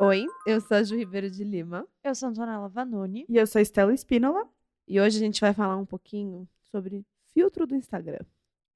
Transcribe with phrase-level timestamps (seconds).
[0.00, 3.58] Oi, eu sou a Ju Ribeiro de Lima Eu sou Antonella Vanoni E eu sou
[3.58, 4.46] a Estela Espínola.
[4.86, 7.04] e hoje a gente vai falar um pouquinho sobre
[7.34, 8.20] filtro do Instagram.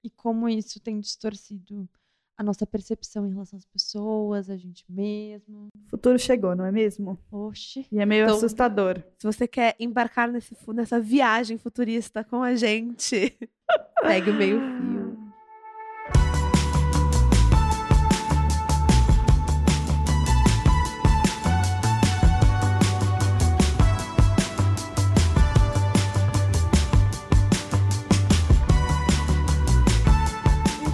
[0.05, 1.89] e como isso tem distorcido
[2.37, 5.69] a nossa percepção em relação às pessoas, a gente mesmo.
[5.87, 7.19] O futuro chegou, não é mesmo?
[7.31, 7.87] Oxi.
[7.93, 9.03] E é meio Então- assustador.
[9.19, 13.39] Se você quer embarcar nesse, nessa viagem futurista com a gente,
[14.03, 15.02] pegue o meio fio.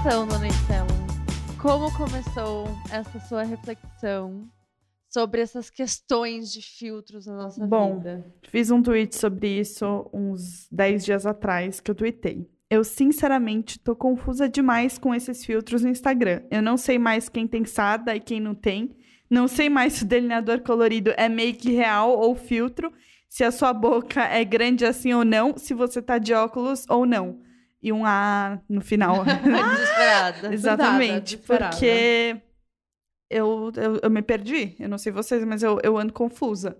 [0.08, 0.88] Então, dona Estela,
[1.60, 4.48] como começou essa sua reflexão
[5.06, 8.24] sobre essas questões de filtros na nossa Bom, vida?
[8.48, 12.50] Fiz um tweet sobre isso uns 10 dias atrás que eu tuitei.
[12.70, 16.40] Eu, sinceramente, tô confusa demais com esses filtros no Instagram.
[16.50, 18.96] Eu não sei mais quem tem sada e quem não tem.
[19.28, 22.90] Não sei mais se o delineador colorido é make real ou filtro.
[23.28, 25.58] Se a sua boca é grande assim ou não.
[25.58, 27.46] Se você tá de óculos ou não.
[27.82, 29.24] E um A no final.
[29.24, 30.52] Desesperada.
[30.54, 31.70] Exatamente, desesperada.
[31.76, 32.36] porque
[33.30, 34.74] eu, eu, eu me perdi.
[34.78, 36.76] Eu não sei vocês, mas eu, eu ando confusa.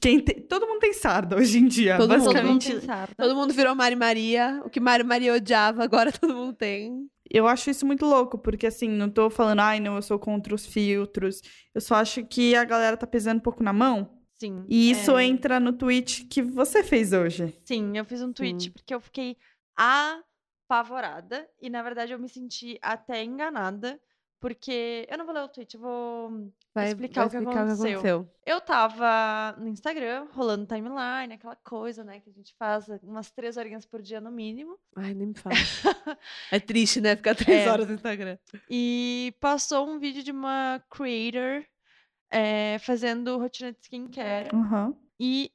[0.00, 1.96] Quem tem- todo mundo tem sarda hoje em dia.
[1.96, 3.14] Todo mundo basicamente, tem sarda.
[3.16, 4.62] Todo mundo virou Mari Maria.
[4.64, 7.08] O que Mari Maria odiava, agora todo mundo tem.
[7.28, 10.54] eu acho isso muito louco, porque assim, não tô falando, ai, não, eu sou contra
[10.54, 11.40] os filtros.
[11.74, 14.16] Eu só acho que a galera tá pesando um pouco na mão.
[14.38, 14.64] Sim.
[14.68, 17.52] E isso é, entra no tweet que você fez hoje.
[17.64, 18.70] Sim, eu fiz um tweet Sim.
[18.70, 19.36] porque eu fiquei
[19.80, 24.00] apavorada e, na verdade, eu me senti até enganada.
[24.40, 25.06] Porque.
[25.10, 28.26] Eu não vou ler o tweet, eu vou Vai explicar, vai o, que aconteceu.
[28.46, 33.58] Eu tava no Instagram, rolando timeline, aquela coisa, né, que a gente faz umas três
[33.58, 34.78] horinhas por dia no mínimo.
[34.96, 35.54] Ai, nem me fala.
[36.50, 37.16] é triste, né?
[37.16, 37.70] Ficar três É.
[37.70, 38.38] horas no Instagram.
[38.70, 41.62] E passou um vídeo de uma creator
[42.30, 44.48] eh, fazendo rotina de skincare.
[44.54, 44.96] Aham.
[45.18, 45.52] E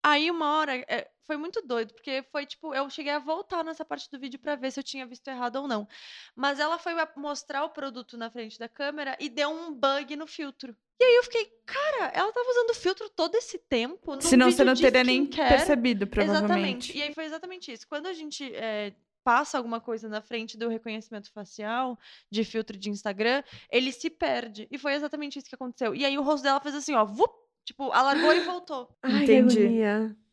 [0.00, 3.84] aí, uma hora, eh, foi muito doido, porque foi tipo, eu cheguei a voltar nessa
[3.84, 5.86] parte do vídeo pra ver se eu tinha visto errado ou não.
[6.34, 10.26] Mas ela foi mostrar o produto na frente da câmera e deu um bug no
[10.26, 10.74] filtro.
[10.98, 14.18] E aí eu fiquei, cara, ela tava usando filtro todo esse tempo.
[14.22, 16.92] Senão você não teria nem percebido, provavelmente.
[16.92, 16.96] Exatamente.
[16.96, 17.86] E aí foi exatamente isso.
[17.86, 21.98] Quando a gente eh, passa alguma coisa na frente do reconhecimento facial,
[22.30, 24.66] de filtro de Instagram, ele se perde.
[24.70, 25.94] E foi exatamente isso que aconteceu.
[25.94, 27.30] E aí o rosto dela fez assim, ó, vup,
[27.66, 28.88] tipo, alargou e voltou.
[29.02, 29.82] Ai, Entendi.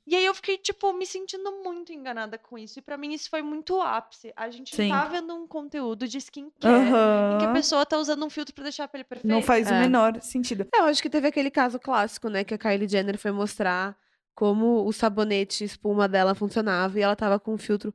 [0.07, 2.77] E aí eu fiquei, tipo, me sentindo muito enganada com isso.
[2.77, 4.31] E pra mim isso foi muito o ápice.
[4.35, 4.89] A gente Sim.
[4.89, 6.85] tá vendo um conteúdo de skincare
[7.33, 9.27] em que a pessoa tá usando um filtro pra deixar a pele perfeita.
[9.33, 9.79] Não faz o É.
[9.79, 10.67] menor sentido.
[10.73, 12.43] É, eu acho que teve aquele caso clássico, né?
[12.43, 13.97] Que a Kylie Jenner foi mostrar
[14.35, 17.91] como o sabonete espuma dela funcionava e ela tava com um filtro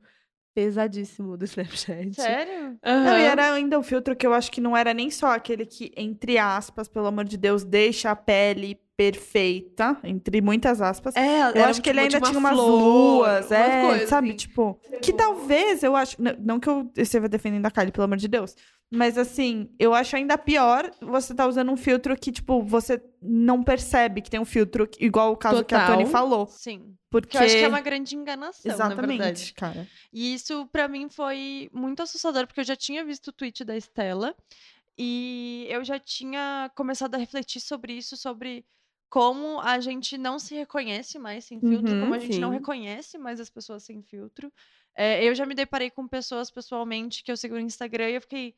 [0.53, 2.13] pesadíssimo do Snapchat.
[2.15, 2.77] Sério?
[2.83, 3.03] Aham.
[3.05, 5.65] Não, e era ainda um filtro que eu acho que não era nem só aquele
[5.65, 11.15] que, entre aspas, pelo amor de Deus, deixa a pele perfeita, entre muitas aspas.
[11.15, 14.27] É, eu acho que ele tipo, ainda tinha umas flor, luas, é, coisas, sabe?
[14.29, 14.37] assim.
[14.37, 16.21] Tipo, que talvez eu acho.
[16.21, 18.55] Não, não que eu esteja defendendo a Kylie, pelo amor de Deus.
[18.93, 23.63] Mas assim, eu acho ainda pior você tá usando um filtro que, tipo, você não
[23.63, 25.97] percebe que tem um filtro, igual o caso que a Total.
[25.97, 26.45] Tony falou.
[26.47, 26.93] Sim.
[27.09, 27.29] Porque.
[27.29, 29.13] Que eu acho que é uma grande enganação, na verdade.
[29.13, 29.87] Exatamente, cara.
[30.13, 33.75] E isso pra mim foi muito assustador, porque eu já tinha visto o tweet da
[33.75, 34.35] Estela
[34.97, 38.63] e eu já tinha começado a refletir sobre isso, sobre
[39.11, 42.55] como a gente não se reconhece mais sem filtro, Uhum, como a gente não sim.
[42.55, 44.51] reconhece mais as pessoas sem filtro.
[44.95, 48.21] É, eu já me deparei com pessoas pessoalmente que eu sigo no Instagram e eu
[48.21, 48.55] fiquei,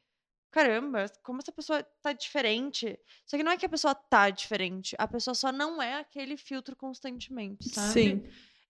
[0.52, 3.00] caramba, como essa pessoa tá diferente.
[3.26, 6.38] Só que não é que a pessoa tá diferente, a pessoa só não é aquele
[6.38, 7.94] filtro constantemente, sabe?
[7.94, 8.24] Sim.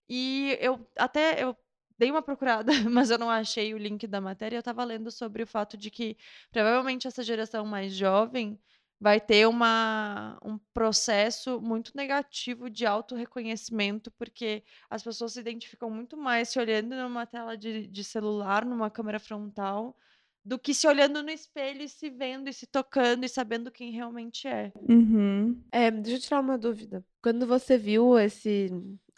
[0.08, 1.54] E eu até eu
[1.98, 4.56] dei uma procurada, mas eu não achei o link da matéria.
[4.56, 6.16] Eu tava lendo sobre o fato de que
[6.50, 8.58] provavelmente essa geração mais jovem
[9.04, 16.16] vai ter uma, um processo muito negativo de autorreconhecimento, porque as pessoas se identificam muito
[16.16, 19.94] mais se olhando numa tela de, de celular, numa câmera frontal,
[20.42, 23.90] do que se olhando no espelho e se vendo e se tocando e sabendo quem
[23.92, 24.72] realmente é.
[24.88, 25.62] Uhum.
[25.70, 27.04] É, deixa eu tirar uma dúvida.
[27.22, 28.70] Quando você viu esse,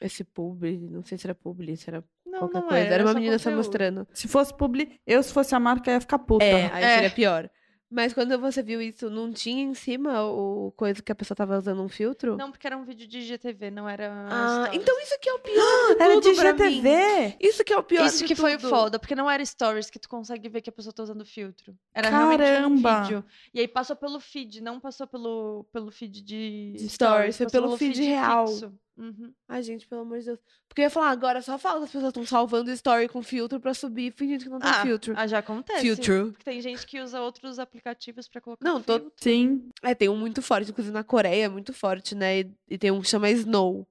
[0.03, 3.05] esse publi, não sei se era publi, se era Não, qualquer não coisa, era, era
[3.05, 3.57] uma menina só conteúdo.
[3.59, 4.09] mostrando.
[4.13, 6.45] Se fosse publi, eu se fosse a marca ia ficar puta.
[6.45, 6.95] É, aí É.
[6.97, 7.49] seria pior.
[7.89, 11.57] Mas quando você viu isso, não tinha em cima o coisa que a pessoa tava
[11.57, 12.37] usando um filtro?
[12.37, 14.27] Não, porque era um vídeo de GTV, não era.
[14.29, 14.83] Ah, stories.
[14.83, 16.35] então isso que é o pior de Era tudo de.
[16.35, 17.37] GTV.
[17.41, 18.69] Isso que é o pior Isso de que foi tudo.
[18.69, 21.77] foda, porque não era stories que tu consegue ver que a pessoa tá usando filtro.
[21.95, 22.99] Era realmente Caramba!
[22.99, 23.25] um vídeo.
[23.55, 27.63] E aí passou pelo feed, não passou pelo, pelo feed de, De stories, foi passou
[27.63, 28.49] pelo feed real.
[28.49, 28.73] fixo.
[28.99, 29.33] Uhum.
[29.47, 30.39] Ai, gente, pelo amor de Deus.
[30.69, 33.61] Porque eu ia falar, agora só fala que as pessoas estão salvando story com filtro
[33.61, 35.13] pra subir fingindo que não tem Ah, filtro.
[35.17, 35.81] ah, já acontece.
[35.83, 36.31] Filtro.
[36.33, 39.13] Porque tem gente que usa outros aplicativos pra colocar Não, tô- filtro.
[39.19, 39.69] Sim.
[39.83, 42.41] É, tem um muito forte, inclusive na Coreia é muito forte, né?
[42.41, 43.87] E, e tem um que chama Snow.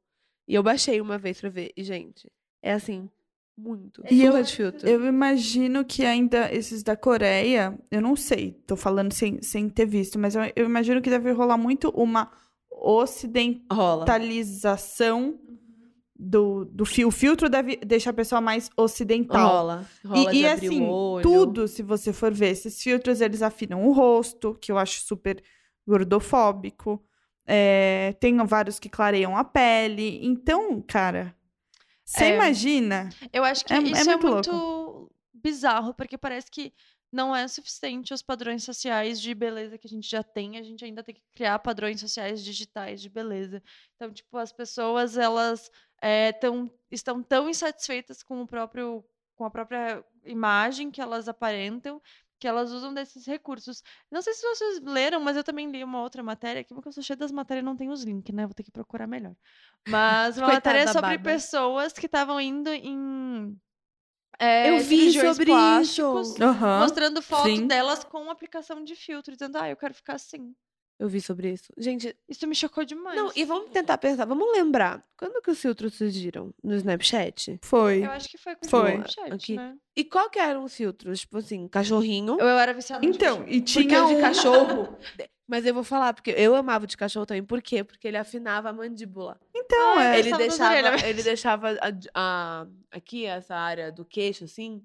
[0.47, 1.71] E eu baixei uma vez pra ver.
[1.77, 2.27] E, gente,
[2.63, 3.07] é assim,
[3.57, 4.03] muito.
[4.09, 4.87] E eu- de filtro.
[4.89, 9.85] Eu imagino que ainda esses da Coreia, eu não sei, tô falando sem, sem ter
[9.85, 12.31] visto, mas eu, eu imagino que deve rolar muito uma.
[12.77, 15.39] Ocidentalização
[16.17, 17.07] do, do fio.
[17.09, 19.47] O filtro deve deixar a pessoa mais ocidental.
[19.47, 19.85] Rola.
[20.05, 20.87] Rola E, e assim,
[21.21, 25.41] tudo, se você for ver, esses filtros, eles afinam o rosto, que eu acho super
[25.85, 27.03] gordofóbico.
[27.47, 30.19] É, tem vários que clareiam a pele.
[30.25, 31.35] Então, cara,
[32.03, 32.35] você É.
[32.35, 33.09] imagina?
[33.31, 36.73] Eu acho que É- é isso é muito muito, bizarro, porque parece que
[37.11, 40.83] não é suficiente os padrões sociais de beleza que a gente já tem, a gente
[40.83, 43.61] ainda tem que criar padrões sociais digitais de beleza.
[43.95, 45.69] Então, tipo, as pessoas, elas
[46.01, 49.03] é, tão, estão tão insatisfeitas com o próprio
[49.35, 52.01] com a própria imagem que elas aparentam,
[52.39, 53.83] que elas usam desses recursos.
[54.11, 56.93] Não sei se vocês leram, mas eu também li uma outra matéria, que porque eu
[56.93, 58.45] sou cheia das matérias e não tem os links, né?
[58.45, 59.35] Vou ter que procurar melhor.
[59.87, 63.59] Mas uma matéria sobre pessoas que estavam indo em
[64.39, 66.43] é, Eu vi sobre plásticos, isso.
[66.43, 66.79] Aham.
[66.79, 67.67] mostrando foto sim.
[67.67, 70.53] delas com aplicação de filtro, dizendo, ah, eu quero ficar assim.
[70.97, 71.73] Eu vi sobre isso.
[71.77, 73.17] Gente, Isso me chocou demais.
[73.17, 75.03] não, e vamos tentar pensar, vamos lembrar.
[75.17, 76.53] Quando que os filtros surgiram?
[76.63, 77.59] No Snapchat?
[77.63, 78.05] Foi.
[78.05, 78.91] Eu acho que foi com Foi.
[78.91, 79.55] o Snapchat, Aqui.
[79.57, 79.75] né?
[79.93, 81.19] E qual que eram os filtros?
[81.19, 82.37] Tipo assim, cachorrinho.
[82.39, 84.97] Eu, eu era viciada no Então, e Porque tinha de um- cachorro.
[85.47, 87.43] Mas eu vou falar, porque eu amava o de cachorro também.
[87.43, 87.83] Por quê?
[87.83, 89.39] Porque ele afinava a mandíbula.
[89.53, 90.19] Então, Ah, é.
[90.19, 91.03] ele deixava, orelhas.
[91.03, 94.81] ele deixava a, a- aqui, essa área do queixo, assim,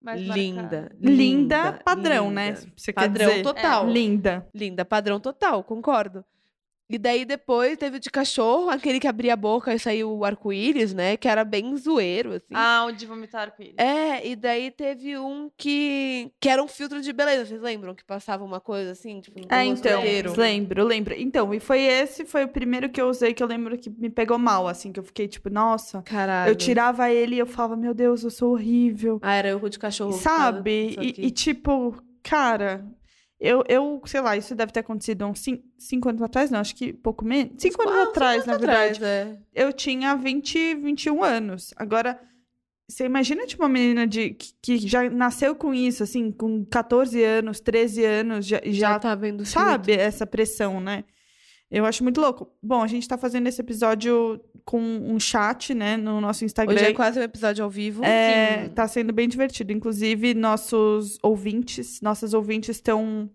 [0.00, 0.96] Mais linda, marcada.
[1.00, 2.50] Linda, padrão, né?
[2.50, 2.72] linda.
[2.76, 3.42] Você quer Padrão dizer?
[3.42, 3.88] total.
[3.88, 4.46] Linda.
[4.54, 6.24] Linda, padrão total, concordo.
[6.88, 10.24] E daí depois teve o de cachorro, aquele que abria a boca e saiu o
[10.24, 11.16] arco-íris, né?
[11.16, 12.54] Que era bem zoeiro, assim.
[12.54, 13.74] Ah, o de vomitar ele.
[13.76, 17.92] É, e daí teve um que, que era um filtro de beleza, vocês lembram?
[17.94, 20.34] Que passava uma coisa assim, tipo, no É, rosto então, inteiro?
[20.36, 21.14] lembro, lembro.
[21.18, 24.08] Então, e foi esse, foi o primeiro que eu usei que eu lembro que me
[24.08, 26.02] pegou mal, assim, que eu fiquei tipo, nossa.
[26.02, 26.50] Caralho.
[26.50, 29.18] Eu tirava ele e eu falava, meu Deus, eu sou horrível.
[29.22, 30.12] Ah, era o de cachorro.
[30.12, 30.96] Sabe?
[31.00, 32.84] E, e, tipo, cara,
[33.38, 36.74] eu, eu, sei lá, isso deve ter acontecido uns cin- cinco anos atrás, não, acho
[36.74, 37.54] que pouco menos.
[37.58, 38.94] Cinco anos Ah, atrás, na anos verdade.
[38.96, 39.38] atrás, é.
[39.54, 41.72] Eu tinha 20, 21 anos.
[41.76, 42.18] Agora,
[42.88, 47.22] você imagina, tipo, uma menina de, que, que já nasceu com isso, assim, com 14
[47.22, 51.04] anos, 13 anos, já, Já, já tá vendo sabe essa pressão, né?
[51.70, 52.48] Eu acho muito louco.
[52.62, 56.74] Bom, a gente tá fazendo esse episódio com um chat, né, no nosso Instagram.
[56.76, 58.04] Hoje é quase um episódio ao vivo.
[58.04, 59.72] É, tá sendo bem divertido.
[59.72, 63.28] Inclusive, nossos ouvintes, nossas ouvintes estão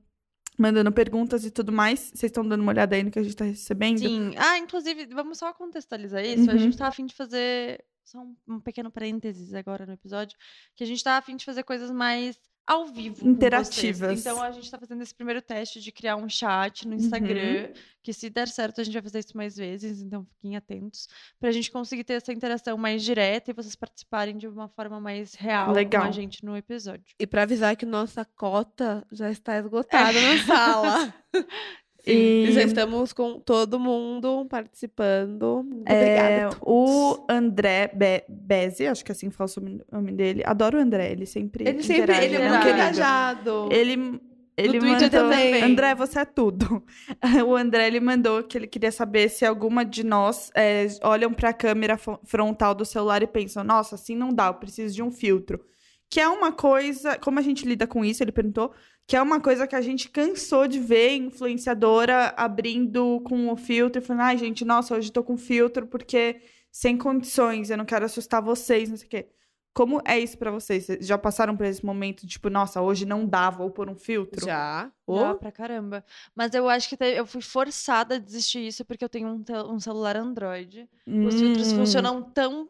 [0.58, 2.00] mandando perguntas e tudo mais.
[2.14, 4.00] Vocês estão dando uma olhada aí no que a gente tá recebendo?
[4.00, 4.34] Sim.
[4.38, 6.50] Ah, inclusive, vamos só contextualizar isso.
[6.50, 6.60] A Uhum.
[6.60, 7.84] gente tá afim de fazer.
[8.06, 10.38] Só um, um pequeno parênteses agora no episódio.
[10.76, 12.38] Que a gente tá afim de fazer coisas mais
[12.72, 13.28] ao vivo.
[13.28, 14.22] Interativas.
[14.22, 17.70] Então a gente tá fazendo esse primeiro teste de criar um chat no Instagram.
[18.02, 20.02] Que se der certo, a gente vai fazer isso mais vezes.
[20.02, 21.10] Então fiquem atentos.
[21.38, 25.36] Pra gente conseguir ter essa interação mais direta e vocês participarem de uma forma mais
[25.36, 26.04] real Legal.
[26.04, 27.14] com a gente no episódio.
[27.20, 31.14] E pra avisar que nossa cota já está esgotada na sala.
[32.06, 35.66] E- E já estamos com todo mundo participando.
[35.86, 36.56] É, obrigada.
[36.56, 36.62] todos.
[36.66, 40.42] o André Be Bezzi, acho que assim fala o sobrenome dele.
[40.46, 43.70] Adoro o André, ele sempre Ele sempre ele é muito engajado.
[43.72, 44.20] Ele,
[44.58, 45.62] ele Twitter mandou, também.
[45.64, 46.84] André, você é tudo.
[47.48, 51.50] O André, ele mandou que ele queria saber se alguma de nós é, olham para
[51.50, 55.12] a câmera frontal do celular e pensam, nossa, assim não dá, eu preciso de um
[55.12, 55.64] filtro.
[56.10, 58.74] Que é uma coisa, como a gente lida com isso, ele perguntou,
[59.12, 64.02] que é uma coisa que a gente cansou de ver influenciadora abrindo com o filtro
[64.02, 66.42] e falando, ai, gente, nossa, hoje tô com filtro porque
[66.72, 69.28] sem condições, eu não quero assustar vocês, não sei o quê.
[69.74, 70.86] Como é isso pra vocês?
[70.86, 74.46] Vocês já passaram por esse momento, tipo, nossa, hoje não dá, vou pôr um filtro?
[74.46, 74.90] Já.
[75.10, 76.06] Já, Ô, pra caramba.
[76.34, 79.44] Mas eu acho que te- eu fui forçada a desistir isso porque eu tenho um,
[79.74, 80.90] um celular Android.
[81.06, 81.76] Os filtros Hum.
[81.76, 82.70] funcionam tão,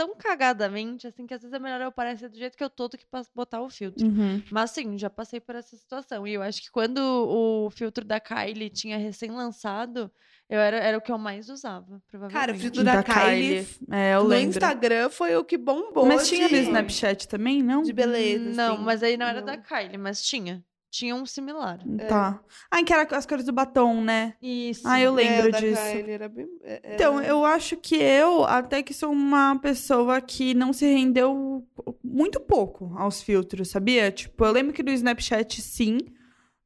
[0.00, 2.88] tão cagadamente, assim, que às vezes é melhor eu aparecer do jeito que eu tô
[2.88, 3.04] do que
[3.34, 4.06] botar o filtro.
[4.06, 4.42] Uhum.
[4.50, 6.26] Mas sim, já passei por essa situação.
[6.26, 10.10] E eu acho que quando o filtro da Kylie tinha recém-lançado,
[10.48, 12.40] eu era, era o que eu mais usava, provavelmente.
[12.40, 14.48] Cara, o filtro da, Kylie, É, eu no lembro.
[14.48, 16.06] Instagram foi o que bombou.
[16.06, 17.82] Mas tinha no de- Snapchat também, não?
[17.82, 18.50] De beleza.
[18.54, 18.84] Não, assim.
[18.84, 19.46] mas aí não era Não.
[19.46, 20.64] da Kylie, mas tinha.
[20.90, 21.78] Tinha um similar.
[22.08, 22.40] Tá.
[22.70, 24.34] Ah, que era as cores do batom, né?
[24.42, 24.82] Isso.
[24.86, 25.80] Ah, eu É, lembro da disso.
[25.80, 30.20] Kylie era bem- é- era- Então, eu acho que eu até que sou uma pessoa
[30.20, 31.64] que não se rendeu
[32.02, 34.10] muito pouco aos filtros, sabia?
[34.10, 35.98] Tipo, eu lembro que no Snapchat, sim,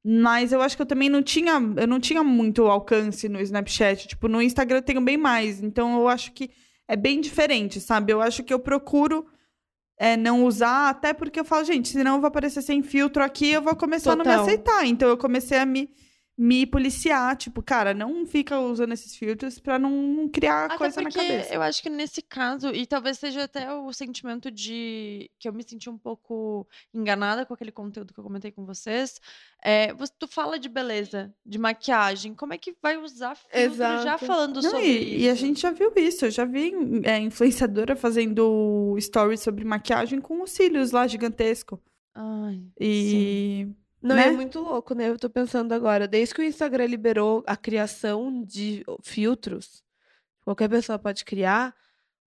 [0.07, 4.07] Mas eu acho que eu também não tinha, eu não tinha muito alcance no Snapchat.
[4.07, 5.63] Tipo, no Instagram eu tenho bem mais.
[5.63, 6.51] Então eu acho que
[6.87, 8.13] é bem diferente, sabe?
[8.13, 9.25] Eu acho que eu procuro
[9.97, 13.53] é, não usar, até porque eu falo, gente, senão eu vou aparecer sem filtro aqui,
[13.53, 14.45] eu vou começar a não me Total.
[14.45, 14.87] aceitar.
[14.87, 15.89] Então eu comecei a me,
[16.37, 21.11] me policiar, tipo, cara, não fica usando esses filtros pra não criar Até coisa na
[21.11, 21.55] cabeça.
[21.55, 25.63] eu acho que nesse caso, e talvez seja até o sentimento de que eu me
[25.63, 29.21] senti um pouco enganada com aquele conteúdo que eu comentei com vocês.
[29.63, 34.01] É, você, tu fala de beleza, de maquiagem, como é que vai usar filtro já
[34.01, 34.27] Exato.
[34.27, 35.41] falando Não, sobre e, e a isso?
[35.41, 36.25] gente já viu isso.
[36.27, 36.73] Eu já vi
[37.05, 41.81] é, influenciadora fazendo stories sobre maquiagem com os cílios lá gigantesco.
[42.15, 43.69] Ai, E.
[44.05, 44.29] Não, né?
[44.29, 45.09] é muito louco, né?
[45.09, 49.83] Eu tô pensando agora, desde que o Instagram liberou a criação de filtros,
[50.45, 51.75] qualquer pessoa pode criar,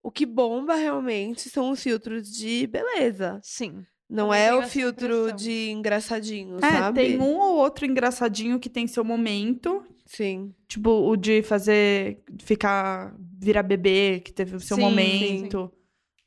[0.01, 3.39] o que bomba realmente são os filtros de beleza.
[3.43, 3.85] sim.
[4.09, 6.95] Não é o filtro de engraçadinho, É, sabe?
[7.01, 9.83] tem um ou outro engraçadinho que tem seu momento.
[10.05, 10.55] Sim.
[10.65, 12.23] Tipo, o de fazer.
[12.39, 13.13] ficar.
[13.37, 15.69] virar bebê, que teve o seu Sim, momento.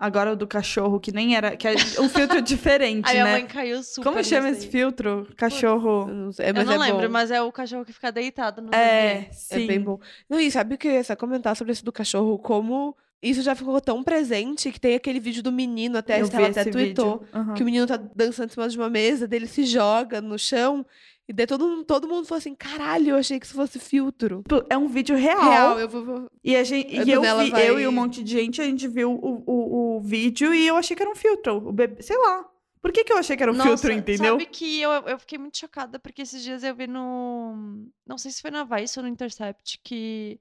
[0.02, 1.54] Agora o do cachorro, que nem era.
[1.58, 3.32] que é um filtro diferente, A minha né?
[3.32, 4.70] mãe caiu super Como chama esse aí.
[4.72, 5.26] filtro?
[5.28, 6.06] Eu Cachorro.
[6.06, 7.12] não, sei, Eu mas não é lembro, bom.
[7.12, 9.28] mas é o cachorro que fica deitado no É, bebê.
[9.32, 9.64] sim.
[9.64, 10.00] É bem bom.
[10.28, 12.38] Não, e sabe o que eu ia só comentar sobre esse do cachorro?
[12.38, 16.24] Como isso já ficou tão presente que tem aquele vídeo do menino, até a Eu
[16.24, 17.22] Estela até tweetou.
[17.34, 17.52] Aham.
[17.52, 20.86] que o menino tá dançando em cima de uma mesa, dele se joga no chão,
[21.30, 24.42] e daí todo, mundo- todo mundo falou assim, caralho, eu achei que isso fosse filtro.
[24.68, 25.40] É um vídeo real.
[25.48, 26.28] Real, eu vou...
[26.42, 28.88] E, a gente, e eu, vi, vai- eu e um monte de gente, a gente
[28.88, 31.68] viu o, o, o vídeo e eu achei que era um filtro.
[31.68, 32.44] O bebê, sei lá.
[32.82, 34.32] Por que, que eu achei que era um Nossa, filtro, entendeu?
[34.32, 37.86] Sabe que eu, eu fiquei muito chocada porque esses dias eu vi no.
[38.04, 40.40] Não sei se foi na Vice ou no Intercept que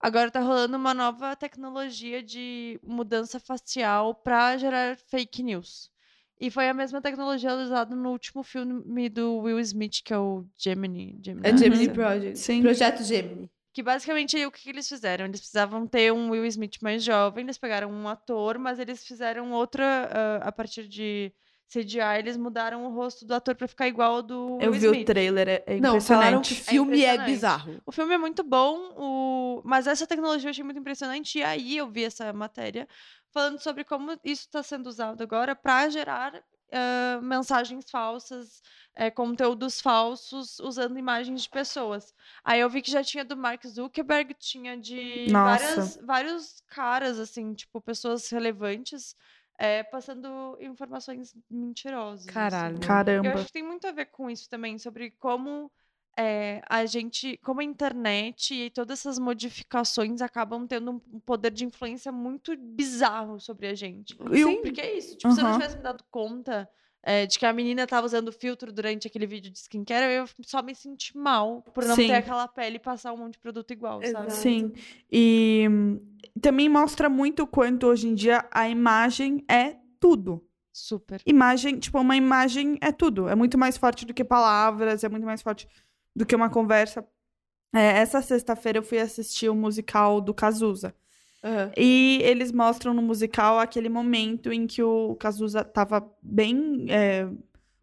[0.00, 5.90] agora tá rolando uma nova tecnologia de mudança facial pra gerar fake news.
[6.40, 10.44] E foi a mesma tecnologia usada no último filme do Will Smith, que é o
[10.56, 11.18] Gemini.
[11.22, 11.94] Gemini É Gemini Uhum.
[11.94, 12.38] Project.
[12.38, 12.62] Sim.
[12.62, 13.50] Projeto Gemini.
[13.72, 15.26] Que basicamente o que, eles fizeram?
[15.26, 19.52] Eles precisavam ter um Will Smith mais jovem, eles pegaram um ator, mas eles fizeram
[19.52, 21.32] outra ah, a partir de
[21.70, 24.86] CGI, eles mudaram o rosto do ator pra ficar igual ao do Eu Will vi
[24.86, 25.02] Smith.
[25.02, 26.70] o trailer, é, é Não, falaram que impressionante.
[26.70, 27.30] filme é, impressionante.
[27.30, 27.82] bizarro.
[27.84, 29.62] O filme é muito bom, o...
[29.64, 31.38] mas essa tecnologia eu achei muito impressionante.
[31.38, 32.88] E aí eu vi essa matéria
[33.30, 38.62] falando sobre como isso está sendo usado agora para gerar ah, mensagens falsas,
[38.94, 42.12] eh, conteúdos falsos, usando imagens de pessoas.
[42.44, 47.54] Aí eu vi que já tinha do Mark Zuckerberg, tinha de várias, vários caras, assim,
[47.54, 49.16] tipo, pessoas relevantes,
[49.58, 52.24] eh, passando informações mentirosas.
[52.26, 52.32] assim.
[52.34, 52.76] Caralho.
[52.76, 53.34] Eu Caramba.
[53.34, 55.70] acho que tem muito a ver com isso também, sobre como
[56.16, 61.64] é, a gente, como a internet e todas essas modificações acabam tendo um poder de
[61.64, 64.16] influência muito bizarro sobre a gente.
[64.32, 64.62] E o- Sim.
[64.62, 66.68] Porque é isso, tipo, se eu não tivesse me dado conta
[67.08, 70.26] é, de que a menina tava usando filtro durante aquele vídeo de skincare, eu ia
[70.44, 72.08] só me sentir mal por não Sim.
[72.08, 74.30] ter aquela pele e passar um monte de produto igual, sabe?
[74.30, 74.70] Sim.
[75.10, 75.98] E hum,
[76.38, 80.46] também mostra muito o quanto hoje em dia a imagem é tudo.
[80.70, 81.22] Super.
[81.24, 83.26] Imagem, tipo, uma imagem é tudo.
[83.26, 85.66] É muito mais forte do que palavras, é muito mais forte
[86.14, 87.02] do que uma conversa.
[87.74, 90.94] É, essa sexta-feira eu fui assistir o musical do Cazuza.
[91.42, 91.70] Aham.
[91.76, 96.86] E eles mostram no musical aquele momento em que o Cazuza tava bem.
[96.90, 97.28] é,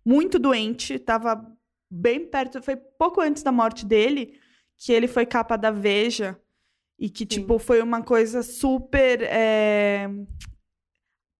[0.05, 1.45] muito doente, tava
[1.89, 2.61] bem perto.
[2.61, 4.39] Foi pouco antes da morte dele
[4.77, 6.39] que ele foi capa da Veja.
[6.97, 9.21] E que, tipo, foi uma coisa super.
[9.23, 10.07] é,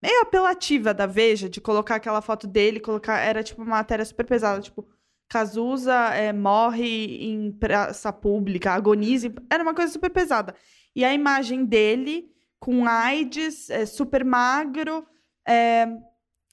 [0.03, 3.19] meio apelativa da Veja, de colocar aquela foto dele, colocar.
[3.19, 4.61] Era, tipo, uma matéria super pesada.
[4.61, 4.87] Tipo,
[5.29, 9.27] Cazuza é, morre em praça pública, agoniza.
[9.27, 10.53] em- Era uma coisa super pesada.
[10.95, 15.05] E a imagem dele com AIDS, é, super magro,
[15.47, 15.87] é,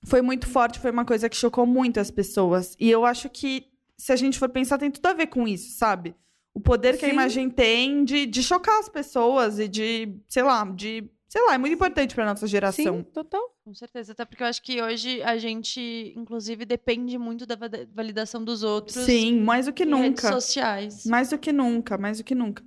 [0.04, 2.76] foi muito forte, foi uma coisa que chocou muito as pessoas.
[2.78, 5.76] E eu acho que, se a gente for pensar, tem tudo a ver com isso,
[5.78, 6.14] sabe?
[6.52, 7.14] O poder que a Sim.
[7.14, 11.08] imagem tem de, de chocar as pessoas e de, sei lá, de.
[11.28, 12.98] Sei lá, é muito importante pra nossa geração.
[12.98, 13.40] Sim, total.
[13.64, 14.12] Com certeza.
[14.12, 18.62] Até porque eu acho que hoje a gente, inclusive, depende muito da va- validação dos
[18.62, 18.96] outros.
[19.06, 20.04] Sim, mais do que em nunca.
[20.28, 21.06] redes sociais.
[21.06, 22.62] Mais do que nunca, mais do que nunca.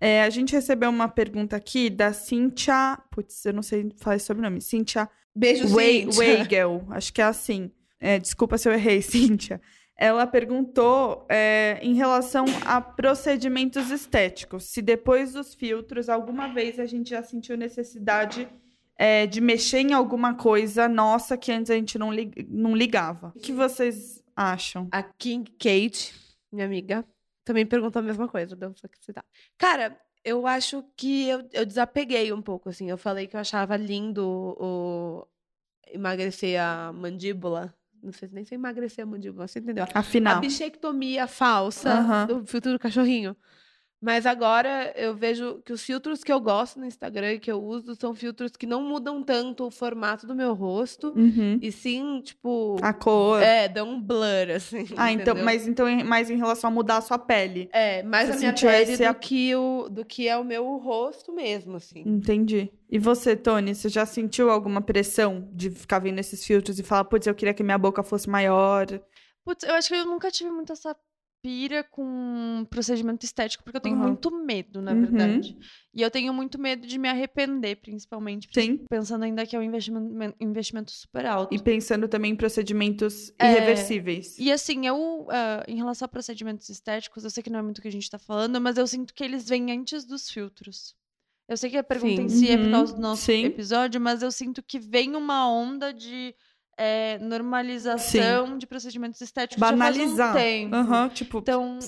[0.00, 2.98] É, a gente recebeu uma pergunta aqui da Cíntia.
[3.10, 4.60] Putz, eu não sei falar esse sobrenome.
[4.60, 5.74] Cíntia Beijo.
[5.74, 7.70] Weigel, acho que é assim.
[7.98, 9.60] É, desculpa se eu errei, Cíntia.
[9.98, 14.64] Ela perguntou é, em relação a procedimentos estéticos.
[14.64, 18.46] Se depois dos filtros, alguma vez a gente já sentiu necessidade
[18.98, 23.32] é, de mexer em alguma coisa nossa que antes a gente não, lig- não ligava.
[23.34, 24.86] O que vocês acham?
[24.92, 26.14] A King Kate,
[26.52, 27.02] minha amiga,
[27.46, 28.54] também perguntou a mesma coisa.
[28.56, 29.24] Deu só que citar.
[29.56, 32.90] Cara, eu acho que eu, eu desapeguei um pouco, assim.
[32.90, 34.26] Eu falei que eu achava lindo
[34.58, 35.26] o
[35.86, 37.72] emagrecer a mandíbula,
[38.02, 39.84] Não sei nem se emagrecer a mandíbula, você entendeu?
[39.84, 40.40] A Afinal.
[40.40, 42.26] bichectomia falsa Aham.
[42.26, 43.36] do filtro do cachorrinho.
[44.00, 47.62] Mas agora eu vejo que os filtros que eu gosto no Instagram e que eu
[47.62, 51.14] uso são filtros que não mudam tanto o formato do meu rosto.
[51.16, 51.58] Uhum.
[51.62, 52.76] E sim, tipo.
[52.82, 53.42] A cor.
[53.42, 54.84] É, dão um blur, assim.
[54.98, 55.44] ah, então, entendeu?
[55.44, 57.70] mas então em- mais em relação a mudar a sua pele.
[57.72, 60.76] É, mais Você a minha pele do, a- que o, do que é o meu
[60.76, 62.02] rosto mesmo, assim.
[62.06, 62.70] Entendi.
[62.90, 67.04] E você, Tony, você já sentiu alguma pressão de ficar vendo esses filtros e falar,
[67.04, 68.86] putz, eu queria que minha boca fosse maior?
[69.44, 70.94] Putz, eu acho que eu nunca tive muito essa
[71.46, 74.08] pira com procedimento estético, porque eu tenho Aham.
[74.08, 75.00] muito medo, na Uhum.
[75.00, 75.56] verdade.
[75.94, 78.48] E eu tenho muito medo de me arrepender, principalmente.
[78.52, 78.84] Sim.
[78.90, 81.54] Pensando ainda que é um investimento, investimento super alto.
[81.54, 84.36] E pensando também em procedimentos É, irreversíveis.
[84.36, 87.78] E assim, eu, ah, em relação a procedimentos estéticos, eu sei que não é muito
[87.78, 90.96] o que a gente tá falando, mas eu sinto que eles vêm antes dos filtros.
[91.48, 92.38] Eu sei que a pergunta em Sim.
[92.38, 93.44] si é por Uhum, causa do nosso sim.
[93.46, 96.34] episódio, mas eu sinto que vem uma onda de
[96.76, 100.32] eh, normalização de procedimentos estéticos já Banalizar.
[100.32, 100.74] faz um tempo.
[100.76, 101.78] Aham, tipo, Então,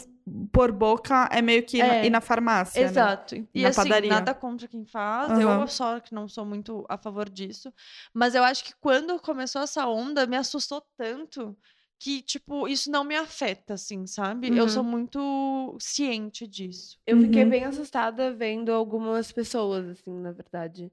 [0.53, 2.07] por boca é meio que ir na- É.
[2.07, 2.89] ir na farmácia, né?
[2.89, 3.35] Exato.
[3.55, 4.11] E Na assim, padaria.
[4.11, 5.31] nada contra quem faz.
[5.33, 5.61] Aham.
[5.63, 7.73] Eu só que não sou muito a favor disso.
[8.15, 11.57] Mas eu acho que quando começou essa onda, me assustou tanto
[12.01, 14.57] que, tipo, isso não me afeta, assim, sabe?
[14.57, 14.89] Eu sou Uhum.
[14.91, 16.97] muito ciente disso.
[17.07, 17.51] Eu fiquei Uhum.
[17.51, 20.93] bem assustada vendo algumas pessoas, assim, na verdade.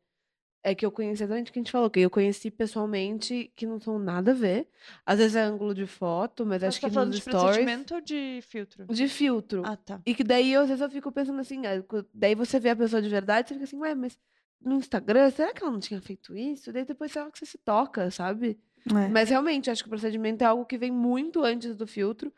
[0.68, 3.68] É que eu conheci exatamente o que a gente falou, que eu conheci pessoalmente que
[3.68, 4.68] não são nada a ver.
[5.06, 7.42] Às vezes é ângulo de foto, mas Mas acho tá que falando nos de stories.
[7.44, 8.86] procedimento ou de filtro?
[8.88, 9.62] De filtro.
[9.64, 10.02] Ah, tá.
[10.04, 12.76] E que daí, eu, às vezes, eu fico pensando assim, ah, daí você vê a
[12.76, 14.18] pessoa de verdade, você fica assim, ué, mas
[14.60, 16.74] no Instagram, será que ela não tinha feito isso?
[16.74, 18.58] Daí depois será que você se toca, sabe?
[18.90, 19.08] É.
[19.10, 22.34] Mas realmente, acho que o procedimento é algo que vem muito antes do filtro,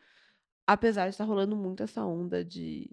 [0.66, 2.92] apesar de estar rolando muito essa onda de.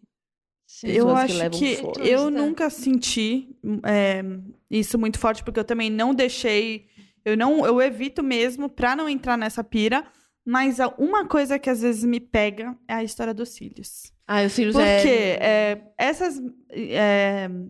[0.83, 2.03] Eu que acho levam que força.
[2.03, 4.23] eu nunca senti é,
[4.71, 6.87] isso muito forte, porque eu também não deixei.
[7.25, 10.05] Eu não, eu evito mesmo pra não entrar nessa pira.
[10.47, 14.13] Mas uma coisa que às vezes me pega é a história dos cílios.
[14.27, 15.81] Ah, os cílios Porque é...
[15.99, 16.43] é, esses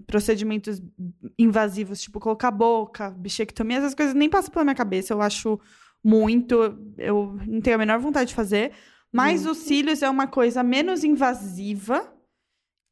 [0.06, 0.82] procedimentos
[1.38, 5.12] invasivos, tipo colocar boca, bichectomia, essas coisas nem passam pela minha cabeça.
[5.12, 5.60] Eu acho
[6.02, 6.76] muito.
[6.98, 8.72] Eu não tenho a menor vontade de fazer.
[9.12, 12.12] Mas os cílios é uma coisa menos invasiva,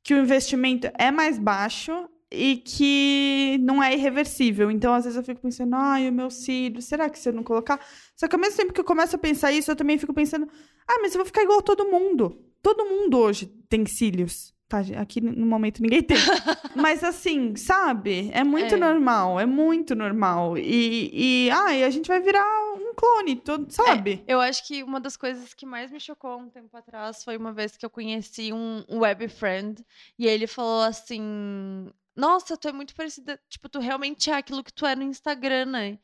[0.02, 4.70] que o investimento é mais baixo e que não é irreversível.
[4.70, 7.42] Então, às vezes, eu fico pensando, ai, o meu cílio, será que se eu não
[7.42, 7.78] colocar?
[8.16, 10.48] Só que ao mesmo tempo que eu começo a pensar isso, eu também fico pensando,
[10.88, 12.42] ah, mas eu vou ficar igual a todo mundo.
[12.62, 14.51] Todo mundo hoje tem cílios.
[14.72, 16.16] Tá, aqui no momento ninguém tem.
[16.74, 18.30] Mas assim, sabe?
[18.32, 18.78] É muito É.
[18.78, 20.56] normal, é muito normal.
[20.56, 21.10] E,
[21.46, 22.42] e ai, a gente vai virar
[22.74, 24.24] um clone, todo, sabe?
[24.26, 27.52] Eu acho que uma das coisas que mais me chocou um tempo atrás foi uma
[27.52, 29.84] vez que eu conheci um web friend
[30.18, 33.38] e ele falou assim: Nossa, tu é muito parecida.
[33.50, 35.98] Tipo, tu realmente é aquilo que tu é no Instagram, né?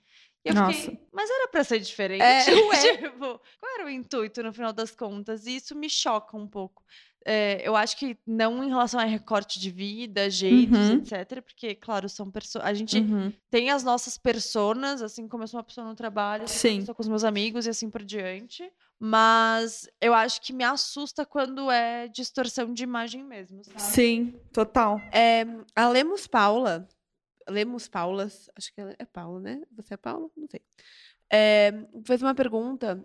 [0.44, 2.22] E eu fiquei, mas era pra ser diferente.
[2.22, 2.96] É, ué.
[2.98, 5.46] tipo, qual era o intuito no final das contas?
[5.46, 6.84] E isso me choca um pouco.
[7.26, 10.94] É, eu acho que não em relação a recorte de vida, jeitos, Uhum.
[10.96, 11.42] etc.
[11.42, 12.64] Porque, claro, são pessoas.
[12.64, 13.32] A gente Uhum.
[13.50, 16.78] tem as nossas personas, assim como eu sou uma pessoa no trabalho, assim como Sim.
[16.80, 18.70] eu sou com os meus amigos e assim por diante.
[19.00, 23.80] Mas eu acho que me assusta quando é distorção de imagem mesmo, sabe?
[23.80, 25.00] Sim, total.
[25.12, 25.44] É,
[25.76, 26.88] a Lemos Paula,
[27.48, 29.62] Lemos Paulas, acho que ela é Paula, né?
[29.76, 30.28] Você é Paula?
[30.36, 30.60] Não sei.
[31.30, 31.72] É,
[32.04, 33.04] fez uma pergunta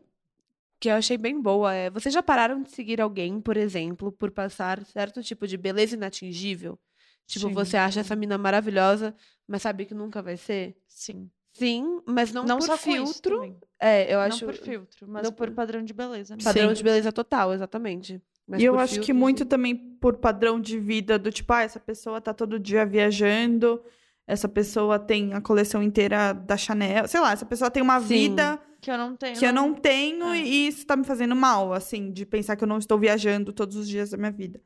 [0.83, 1.73] que eu achei bem boa.
[1.73, 5.95] É, vocês já pararam de seguir alguém, por exemplo, por passar certo tipo de beleza
[5.95, 6.77] inatingível?
[7.25, 7.53] Tipo, Sim.
[7.53, 9.15] você acha essa mina maravilhosa,
[9.47, 10.75] mas sabe que nunca vai ser?
[10.89, 11.29] Sim.
[11.53, 13.55] Sim, mas não, Não, por filtro.
[13.79, 14.43] É, eu Não acho.
[14.45, 16.35] por filtro, mas não por por- padrão de beleza.
[16.35, 16.43] Né?
[16.43, 16.73] Padrão Sim.
[16.75, 18.21] de beleza total, exatamente.
[18.45, 19.45] Mas e eu acho que filtro, muito sim.
[19.45, 23.81] também por padrão de vida, do tipo, ah, essa pessoa tá todo dia viajando,
[24.27, 28.07] essa pessoa tem a coleção inteira da Chanel, sei lá, essa pessoa tem uma Sim.
[28.07, 29.39] vida Que eu não tenho.
[29.39, 30.39] que eu não tenho É.
[30.41, 33.77] e isso tá me fazendo mal, assim, de pensar que eu não estou viajando todos
[33.77, 34.61] os dias da minha vida.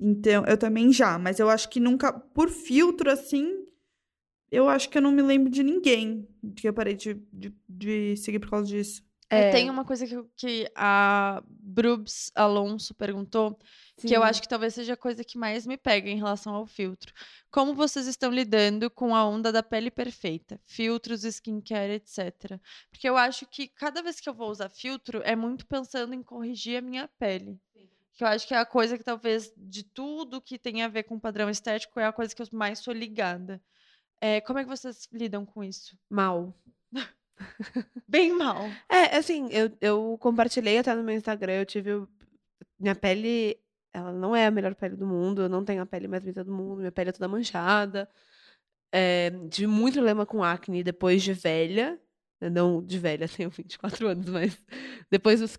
[0.00, 3.66] Então, eu também já, mas eu acho que nunca, por filtro, assim,
[4.50, 8.16] eu acho que eu não me lembro de ninguém que eu parei de, de, de
[8.16, 9.02] seguir por causa disso.
[9.28, 13.58] É, Tem uma coisa que, que a Brubs Alonso perguntou,
[14.06, 14.28] que eu sim.
[14.28, 17.12] acho que talvez seja a coisa que mais me pega em relação ao filtro.
[17.50, 20.60] Como vocês estão lidando com a onda da pele perfeita?
[20.64, 22.60] Filtros, skincare, etc.
[22.90, 26.22] Porque eu acho que cada vez que eu vou usar filtro, é muito pensando em
[26.22, 27.60] corrigir a minha pele.
[28.14, 31.04] Que eu acho que é a coisa que talvez de tudo que tem a ver
[31.04, 33.60] com padrão estético é a coisa que eu mais sou ligada.
[34.20, 35.96] É, como é que vocês lidam com isso?
[36.10, 36.52] Mal.
[38.06, 38.64] Bem mal.
[38.88, 42.06] É, assim, eu, eu compartilhei até no meu Instagram, eu tive.
[42.78, 43.58] Minha pele,
[43.92, 46.44] ela não é a melhor pele do mundo, eu não tenho a pele mais bonita
[46.44, 48.08] do mundo, minha pele é toda manchada.
[48.92, 52.00] É, tive muito problema com acne depois de velha.
[52.40, 54.58] né, Não de velha, tenho 24 anos, mas
[55.10, 55.58] depois dos.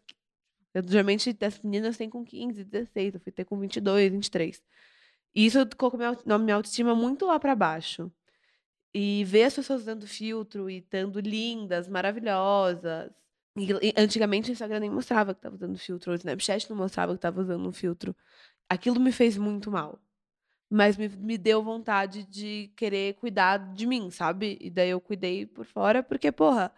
[0.73, 4.61] eu, geralmente as meninas têm com 15, 16, eu fui ter com 22, 23.
[5.35, 8.11] E isso colocou minha, minha autoestima muito lá pra baixo.
[8.93, 13.11] E ver as pessoas usando filtro e estando lindas, maravilhosas.
[13.59, 17.19] E, antigamente o Instagram nem mostrava que tava usando filtro, o Snapchat não mostrava que
[17.19, 18.15] tava usando um filtro.
[18.69, 19.99] Aquilo me fez muito mal.
[20.69, 24.57] Mas me, me deu vontade de querer cuidar de mim, sabe?
[24.61, 26.71] E daí eu cuidei por fora, porque, porra,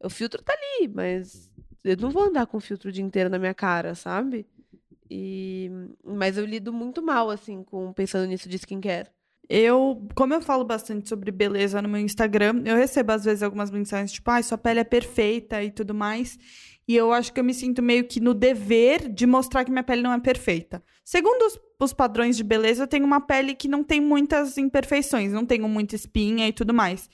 [0.00, 1.50] o filtro tá ali, mas
[1.84, 4.46] eu não vou andar com filtro o dia inteiro na minha cara, sabe?
[5.10, 5.70] E,
[6.04, 9.10] mas eu lido muito mal, assim, com pensando nisso de skincare.
[9.54, 13.70] Eu, como eu falo bastante sobre beleza no meu Instagram, eu recebo às vezes algumas
[13.70, 16.38] mensagens tipo, ai, sua pele é perfeita e tudo mais.
[16.88, 19.82] E eu acho que eu me sinto meio que no dever de mostrar que minha
[19.82, 20.82] pele não é perfeita.
[21.04, 25.34] Segundo os, os padrões de beleza, eu tenho uma pele que não tem muitas imperfeições,
[25.34, 27.10] não tenho muita espinha e tudo mais.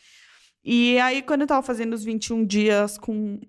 [0.65, 3.41] E aí, quando eu tava fazendo os 21 dias com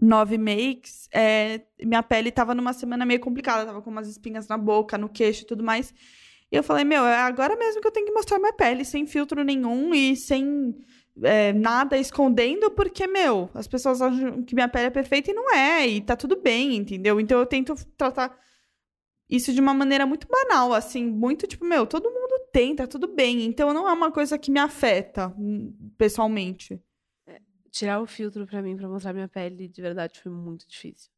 [0.00, 4.56] nove makes, é, minha pele tava numa semana meio complicada, tava com umas espinhas na
[4.56, 5.92] boca, no queixo e tudo mais.
[6.52, 9.06] E eu falei, meu, é agora mesmo que eu tenho que mostrar minha pele, sem
[9.06, 10.76] filtro nenhum e sem
[11.22, 15.50] é, nada escondendo, porque, meu, as pessoas acham que minha pele é perfeita e não
[15.50, 17.18] é, e tá tudo bem, entendeu?
[17.18, 18.38] Então eu tento tratar
[19.30, 23.08] isso de uma maneira muito banal, assim, muito tipo, meu, todo mundo tem, tá tudo
[23.08, 23.46] bem.
[23.46, 26.78] Então não é uma coisa que me afeta hum, pessoalmente.
[27.70, 31.10] Tirar o filtro pra mim, pra mostrar minha pele, de verdade, foi muito difícil.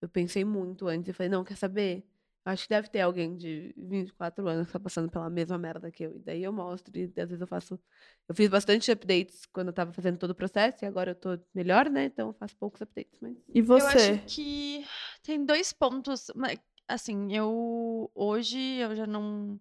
[0.00, 2.02] Eu pensei muito antes e falei, não, quer saber?
[2.44, 6.04] Acho que deve ter alguém de 24 anos que tá passando pela mesma merda que
[6.04, 6.14] eu.
[6.16, 7.80] E daí eu mostro, e às vezes eu faço.
[8.28, 11.38] Eu fiz bastante updates quando eu tava fazendo todo o processo, e agora eu tô
[11.54, 12.04] melhor, né?
[12.04, 13.18] Então eu faço poucos updates.
[13.20, 13.34] Mas...
[13.48, 14.12] E Eu você?
[14.12, 14.84] acho que
[15.22, 16.30] tem dois pontos.
[16.34, 19.58] mas, Assim, eu hoje eu já não.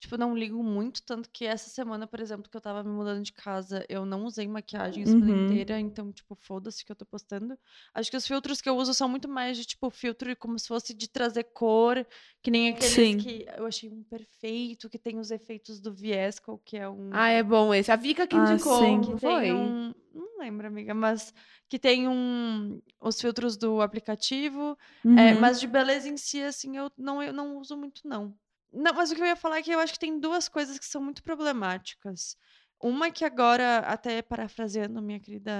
[0.00, 3.22] Tipo, não ligo muito, tanto que essa semana, por exemplo, que eu tava me mudando
[3.22, 5.44] de casa, eu não usei maquiagem a semana Uhum.
[5.44, 7.58] inteira, então, tipo, foda-se que eu tô postando.
[7.92, 10.66] Acho que os filtros que eu uso são muito mais de, tipo, filtro como se
[10.68, 12.06] fosse de trazer cor,
[12.42, 13.18] que nem aqueles Sim.
[13.18, 17.10] que eu achei um perfeito, que tem os efeitos do Viesco, que é um.
[17.12, 17.92] Ah, é bom esse.
[17.92, 18.96] A Vika que Ah, indicou, sim.
[18.96, 19.42] não que foi?
[19.42, 19.94] tem um.
[20.14, 21.32] Não lembro, amiga, mas
[21.68, 22.80] que tem um.
[23.00, 24.78] Os filtros do aplicativo.
[25.04, 25.40] É, Uhum.
[25.40, 28.34] mas de beleza em si, assim, eu não, eu não uso muito, não.
[28.72, 30.78] Não, mas o que eu ia falar é que eu acho que tem duas coisas
[30.78, 32.36] que são muito problemáticas.
[32.82, 35.52] Uma que agora, até parafraseando minha querida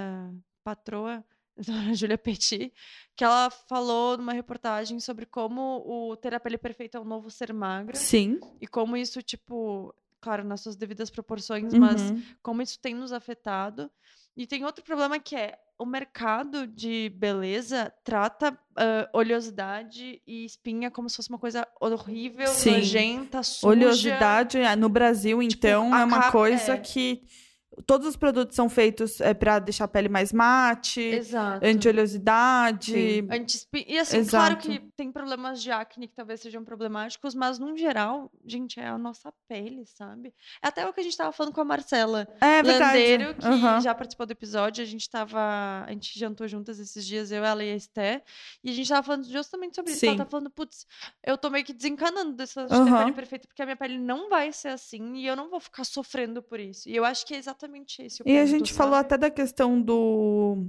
[0.63, 1.23] patroa,
[1.57, 2.73] dona Júlia Petit,
[3.15, 7.29] que ela falou numa reportagem sobre como o ter a pele perfeita é o novo
[7.29, 7.95] ser magra.
[7.95, 8.39] Sim.
[8.59, 12.23] E como isso, tipo, claro, nas suas devidas proporções, mas Uhum.
[12.41, 13.91] como isso tem nos afetado.
[14.35, 20.91] E tem outro problema que é o mercado de beleza trata ah, oleosidade e espinha
[20.91, 22.77] como se fosse uma coisa horrível, Sim.
[22.77, 23.67] nojenta, suja.
[23.67, 26.77] Oleosidade ah, no Brasil, então, a é uma coisa é.
[26.77, 27.23] que
[27.85, 31.65] todos os produtos são feitos é, para deixar a pele mais mate, Exato.
[31.65, 33.25] anti-oleosidade.
[33.29, 33.85] Anti-espinha.
[33.87, 34.67] E assim, claro Exato.
[34.67, 38.97] que tem problemas de acne que talvez sejam problemáticos, mas num geral, gente, é a
[38.97, 40.33] nossa pele, sabe?
[40.61, 42.27] É até o que a gente tava falando com a Marcela.
[42.41, 42.97] É verdade.
[42.99, 43.81] Landeiro, que Aham.
[43.81, 45.39] já participou do episódio, a gente tava.
[45.87, 48.23] A gente jantou juntas esses dias, eu, ela e a Esté.
[48.63, 50.05] E a gente tava falando justamente sobre isso.
[50.05, 50.17] Ela Sim.
[50.17, 50.85] tá falando, putz,
[51.23, 52.97] eu tô meio que desencanando dessa Aham.
[52.99, 55.85] pele perfeita, porque a minha pele não vai ser assim e eu não vou ficar
[55.85, 56.89] sofrendo por isso.
[56.89, 57.60] E eu acho que é exatamente
[57.99, 59.05] esse o E a gente falou sabe?
[59.05, 60.67] até da questão do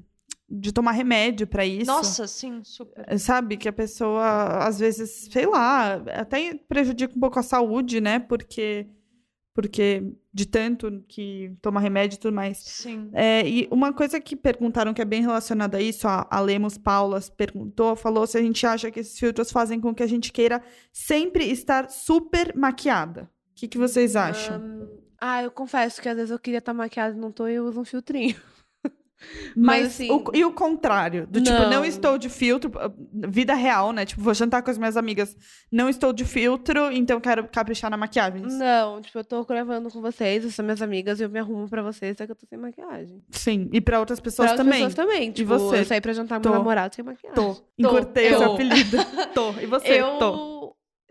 [0.52, 1.90] de tomar remédio para isso.
[1.90, 3.18] Nossa, sim, super.
[3.18, 8.18] Sabe, que a pessoa, às vezes, sei lá, até prejudica um pouco a saúde, né?
[8.18, 8.86] Porque,
[9.54, 12.58] porque de tanto que toma remédio e tudo mais.
[12.58, 13.08] Sim.
[13.14, 16.76] É, e uma coisa que perguntaram que é bem relacionada a isso, a, a Lemos
[16.76, 20.30] Paulas perguntou, falou se a gente acha que esses filtros fazem com que a gente
[20.30, 23.22] queira sempre estar super maquiada.
[23.52, 24.56] O que, que vocês acham?
[24.56, 24.88] Ahn,
[25.24, 27.64] ah, eu confesso que às vezes eu queria estar maquiada e não tô e eu
[27.64, 28.34] uso um filtrinho.
[29.54, 31.28] Mas, mas, assim- o- e o contrário?
[31.28, 31.84] Do tipo, não Não.
[31.84, 32.72] estou de filtro,
[33.28, 34.04] vida real, né?
[34.04, 35.36] Tipo, vou jantar com as minhas amigas,
[35.70, 38.42] não estou de filtro, então quero caprichar na maquiagem.
[38.42, 41.82] Não, tipo, eu tô gravando com vocês, são minhas amigas e eu me arrumo pra
[41.82, 43.22] vocês, só que eu tô sem maquiagem.
[43.30, 44.88] Sim, e para outras pessoas Pra outras também.
[44.88, 45.30] pessoas também.
[45.30, 45.78] Tipo, você?
[45.78, 47.36] eu saí pra jantar com meu namorado sem maquiagem.
[47.36, 47.62] Tô.
[47.78, 48.96] Encurtei o seu apelido.
[49.32, 49.52] Tô.
[49.52, 50.00] E você?
[50.00, 50.18] Eu.
[50.18, 50.51] Tô.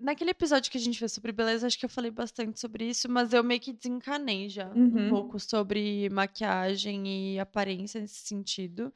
[0.02, 3.10] Naquele episódio que a gente fez sobre beleza, acho que eu falei bastante sobre isso,
[3.10, 5.06] mas eu meio que desencanei já Uhum.
[5.06, 8.92] um pouco sobre maquiagem e aparência nesse sentido.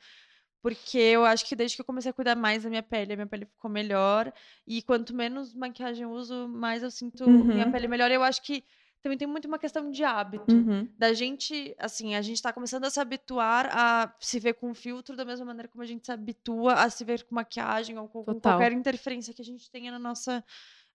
[0.62, 3.16] Porque eu acho que desde que eu comecei a cuidar mais da minha pele, a
[3.16, 4.34] minha pele ficou melhor.
[4.66, 7.72] E quanto menos maquiagem eu uso, mais eu sinto minha Uhum.
[7.72, 8.10] pele melhor.
[8.10, 8.64] Eu acho que
[9.04, 10.56] também tem muito uma questão de hábito.
[10.56, 10.90] Uhum.
[10.98, 15.16] Da gente, assim, a gente tá começando a se habituar a se ver com filtro
[15.16, 18.24] da mesma maneira como a gente se habitua a se ver com maquiagem ou com,
[18.24, 20.44] com qualquer interferência que a gente tenha na nossa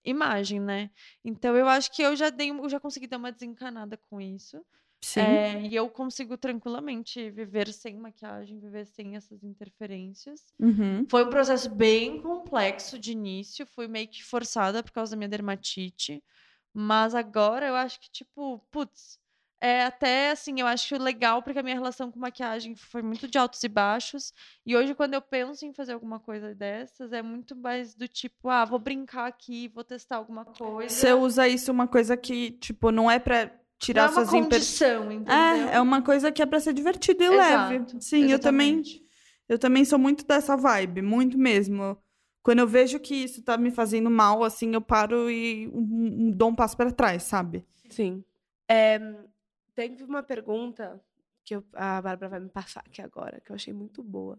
[0.05, 0.91] imagem, né?
[1.25, 4.65] Então eu acho que eu já dei, eu já consegui dar uma desencanada com isso.
[5.03, 5.21] Sim.
[5.21, 10.53] É, e eu consigo tranquilamente viver sem maquiagem, viver sem essas interferências.
[10.59, 11.07] Uhum.
[11.09, 15.29] Foi um processo bem complexo de início, fui meio que forçada por causa da minha
[15.29, 16.23] dermatite.
[16.73, 19.19] Mas agora eu acho que, tipo, putz,
[19.61, 23.37] é até assim, eu acho legal porque a minha relação com maquiagem foi muito de
[23.37, 24.33] altos e baixos.
[24.65, 28.49] E hoje, quando eu penso em fazer alguma coisa dessas, é muito mais do tipo,
[28.49, 30.89] ah, vou brincar aqui, vou testar alguma coisa.
[30.95, 34.29] Você usa isso uma coisa que, tipo, não é pra Não tirar é uma suas
[35.15, 35.33] entendeu?
[35.33, 37.75] É, é uma coisa que é pra ser divertido e leve.
[37.77, 39.05] Exato, Sim, eu também, exatamente.
[39.49, 41.97] eu também sou muito dessa vibe, muito mesmo.
[42.43, 46.31] Quando eu vejo que isso tá me fazendo mal, assim, eu paro e um, um-
[46.31, 47.67] dou um passo pra trás, sabe?
[47.91, 48.25] Sim.
[48.67, 48.99] É,
[49.75, 51.03] teve uma pergunta
[51.45, 54.39] que eu- a Bárbara vai me passar aqui agora, que eu achei muito boa.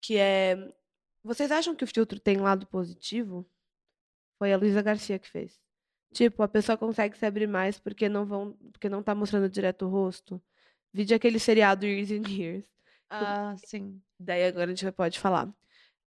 [0.00, 0.56] Que é:
[1.22, 3.46] Vocês acham que o filtro tem lado positivo?
[4.38, 5.60] Foi a Luísa Garcia que fez.
[6.12, 9.84] Tipo, a pessoa consegue se abrir mais porque não vão, porque não tá mostrando direto
[9.86, 10.40] o rosto.
[10.92, 12.64] Vide aquele seriado Years and Years.
[13.10, 14.00] Ah, sim.
[14.18, 15.52] Daí agora a gente pode falar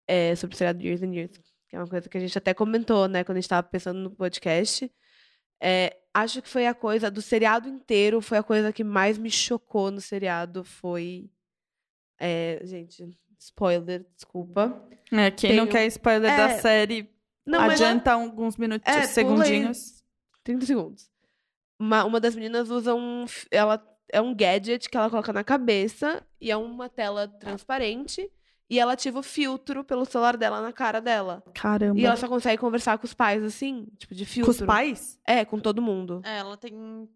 [0.08, 1.38] é, sobre o seriado Years and Years,
[1.70, 4.00] que é uma coisa que a gente até comentou, né, quando a gente tava pensando
[4.00, 4.92] no podcast.
[5.60, 9.30] É, acho que foi a coisa do seriado inteiro, foi a coisa que mais me
[9.32, 11.30] chocou no seriado, foi...
[12.20, 14.82] é, gente, spoiler, desculpa.
[15.12, 17.10] É, quem não Tenho- quer spoiler da É, série,
[17.46, 20.04] Não, mas adianta alguns minutos, É, segundinhos.
[20.44, 21.10] 30 segundos.
[21.80, 23.26] Uma, uma das meninas usa um.
[23.52, 28.32] Ela é um gadget que ela coloca na cabeça e é uma tela transparente.
[28.70, 31.44] E ela ativa o filtro pelo celular dela na cara dela.
[31.54, 32.00] Caramba.
[32.00, 34.52] E ela só consegue conversar com os pais assim, tipo, de Com filtro.
[34.52, 35.20] os pais?
[35.26, 36.22] É, com todo mundo.
[36.26, 37.08] É, ela tem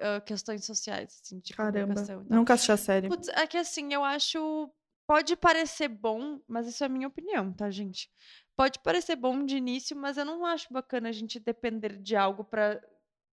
[0.00, 2.00] ah, questões sociais, assim, de Caramba.
[2.00, 2.24] e tal.
[2.28, 3.08] Nunca assisti a série.
[3.08, 4.70] Putz, é que assim, eu acho.
[5.06, 8.08] Pode parecer bom, mas isso é a minha opinião, tá, gente?
[8.56, 12.44] Pode parecer bom de início, mas eu não acho bacana a gente depender de algo
[12.44, 12.80] pra,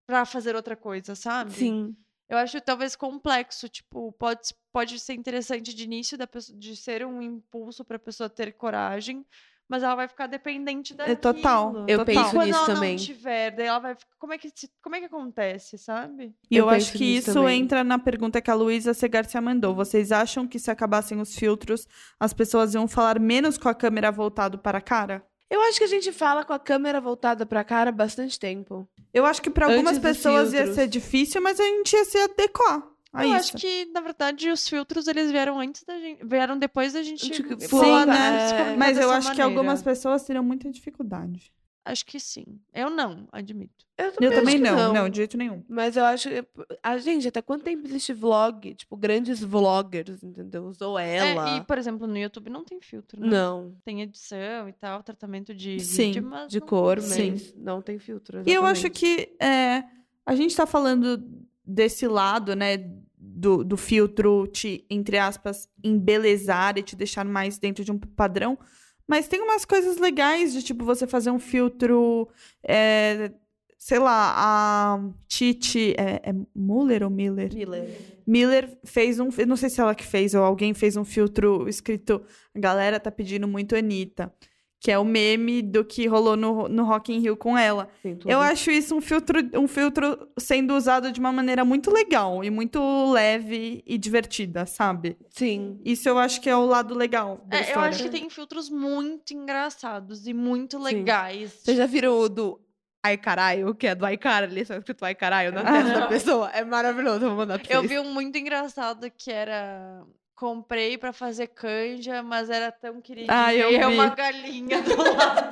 [0.08, 1.52] pra fazer outra coisa, sabe?
[1.52, 1.96] Sim.
[2.30, 7.06] Eu acho talvez complexo, tipo, pode, pode ser interessante de início da pessoa, de ser
[7.06, 9.26] um impulso pra pessoa ter coragem,
[9.70, 11.14] mas ela vai ficar dependente daquilo.
[11.14, 11.86] É total.
[11.88, 12.06] Eu total.
[12.06, 12.96] penso Quando nisso ela também.
[12.98, 14.16] não tiver, daí ela vai ficar.
[14.18, 14.50] Como é que,
[14.82, 16.34] como é que acontece, sabe?
[16.50, 17.62] E Eu eu, acho que isso também.
[17.62, 19.74] entra na pergunta que a Luísa Segarcia mandou.
[19.76, 21.88] Vocês acham que se acabassem os filtros,
[22.20, 25.26] as pessoas iam falar menos com a câmera voltado para a cara?
[25.50, 28.88] Eu acho que a gente fala com a câmera voltada pra cara há bastante tempo.
[29.14, 32.84] Eu acho que para algumas pessoas ia ser difícil, mas a gente ia se adequar
[33.14, 33.56] a eu isso.
[33.56, 36.24] acho que, na verdade, os filtros eles vieram antes da gente.
[36.26, 37.30] Vieram depois da gente.
[37.30, 38.52] Tipo, sim, né?
[38.52, 39.84] comunicar Mas eu acho que algumas maneira.
[39.84, 41.52] pessoas teriam muita dificuldade.
[41.90, 42.44] Acho que sim.
[42.74, 43.86] Eu não, admito.
[43.98, 45.64] Eu Eu acho também que não, não, de jeito nenhum.
[45.70, 46.46] Mas eu acho que.
[46.84, 48.76] A gente, até quanto tempo existe vlog?
[48.76, 50.66] Tipo, grandes vloggers, entendeu?
[50.66, 51.52] Usou ela.
[51.52, 53.28] É, e, por exemplo, no YouTube não tem filtro, né?
[53.28, 57.32] Não, Tem edição e tal, tratamento de Sim, vídeo, mas de não- cor, Sim.
[57.32, 58.44] mas não tem filtro.
[58.46, 59.00] E eu acho exatamente.
[59.38, 59.84] que é,
[60.26, 61.24] a gente tá falando
[61.66, 62.78] desse lado, né,
[63.18, 68.58] do, do filtro te, entre aspas, embelezar e te deixar mais dentro de um padrão.
[69.08, 72.28] Mas tem umas coisas legais de, tipo, você fazer um filtro,
[72.62, 73.32] é,
[73.78, 77.54] sei lá, a Titi, é, é Muller ou Miller?
[77.54, 77.90] Miller.
[78.28, 81.70] Miller fez um, eu não sei se ela que fez ou alguém fez um filtro
[81.70, 82.22] escrito,
[82.54, 84.34] a galera tá pedindo muito Anitta,
[84.80, 87.90] que é o meme do que rolou no, no Rock in Rio com ela.
[88.26, 92.50] Eu acho isso um filtro, um filtro sendo usado de uma maneira muito legal e
[92.52, 92.80] muito
[93.12, 95.18] leve e divertida, sabe?
[95.30, 95.80] Sim.
[95.84, 98.70] Isso eu acho que é o lado legal da É, eu acho que tem filtros
[98.70, 100.84] muito engraçados e muito Sim.
[100.84, 101.54] legais.
[101.64, 102.62] Vocês já viram o do
[103.04, 106.50] Ai Caralho, que é do Ai Caralho, só escrito Ai Caralho na testa da pessoa?
[106.52, 107.92] É maravilhoso, eu vou mandar pra Eu vocês.
[107.92, 110.04] vi um muito engraçado que era.
[110.38, 113.34] Comprei pra fazer canja, mas era tão queridinha.
[113.46, 113.94] Ah, eu e é vi.
[113.96, 115.50] uma galinha do lado.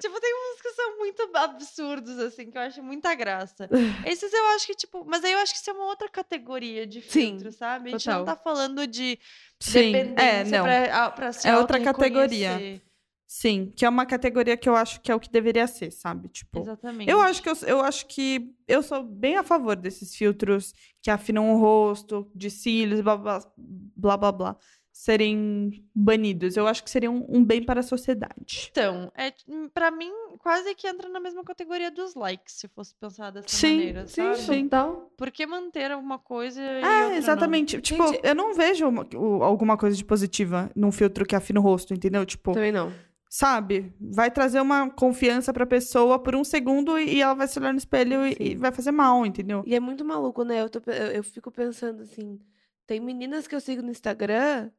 [0.00, 3.70] tipo, tem uns que são muito absurdos, assim, que eu acho muita graça.
[4.04, 5.04] Esses eu acho que, tipo.
[5.06, 7.90] Mas aí eu acho que isso é uma outra categoria de Sim, filtro, sabe?
[7.90, 8.18] A gente total.
[8.18, 9.20] não tá falando de
[9.60, 10.64] Sim, é, dependência não.
[10.64, 12.82] pra, pra se É outra categoria.
[13.30, 16.28] Sim, que é uma categoria que eu acho que é o que deveria ser, sabe?
[16.30, 17.10] Tipo, Exatamente.
[17.10, 21.10] Eu acho que eu, eu acho que eu sou bem a favor desses filtros que
[21.10, 23.40] afinam o rosto, de cílios, blá blá
[23.94, 24.56] blá blá, blá
[24.90, 26.56] serem banidos.
[26.56, 28.68] Eu acho que seria um, um bem para a sociedade.
[28.70, 29.32] Então, é,
[29.72, 33.76] pra mim, quase que entra na mesma categoria dos likes, se fosse pensar dessa Sim,
[33.76, 34.36] maneira, Sim, sabe?
[34.38, 34.62] sim.
[34.64, 35.12] total.
[35.16, 37.16] Por que manter alguma coisa e outra É, não?
[37.16, 37.80] exatamente.
[37.80, 41.60] Tipo, Gente- eu não vejo uma- o- alguma coisa de positiva num filtro que afina
[41.60, 42.24] o rosto, entendeu?
[42.26, 42.92] Tipo, Também não.
[43.28, 43.92] Sabe?
[44.00, 47.78] Vai trazer uma confiança pra pessoa por um segundo e ela vai se olhar no
[47.78, 49.62] espelho e, e vai fazer mal, entendeu?
[49.66, 50.62] E é muito maluco, né?
[50.62, 52.40] Eu, tô eu- eu fico pensando assim:
[52.86, 54.70] tem meninas que eu sigo no Instagram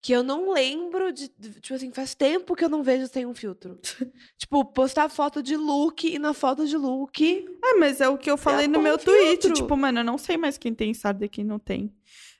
[0.00, 1.26] que eu não lembro de.
[1.28, 3.80] Tipo assim, faz tempo que eu não vejo sem um filtro.
[4.38, 7.20] tipo, postar foto de look e na foto de look.
[7.64, 9.42] É, mas é o que eu falei no com meu tweet.
[9.42, 9.52] filtro.
[9.54, 11.92] Tipo, mano, eu não sei mais quem tem sarda e quem não tem.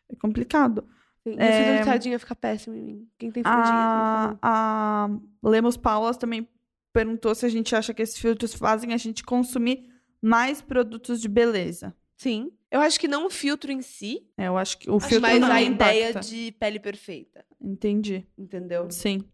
[0.09, 0.87] É complicado.
[1.26, 1.83] E o É.
[1.85, 3.09] sardinha fica péssimo em mim.
[3.18, 4.38] Quem tem fraldinha.
[4.40, 5.09] A, a
[5.42, 6.48] Lemos Paulas também
[6.92, 9.88] perguntou se a gente acha que esses filtros fazem a gente consumir
[10.22, 11.94] mais produtos de beleza.
[12.16, 12.50] Sim.
[12.70, 15.40] Eu acho que não o filtro em si, É, eu acho que o filtro mas
[15.40, 15.94] não a impacta.
[15.94, 17.44] ideia de pele perfeita.
[17.61, 18.26] Entendi.
[18.37, 18.90] Entendeu?
[18.90, 19.24] Sim.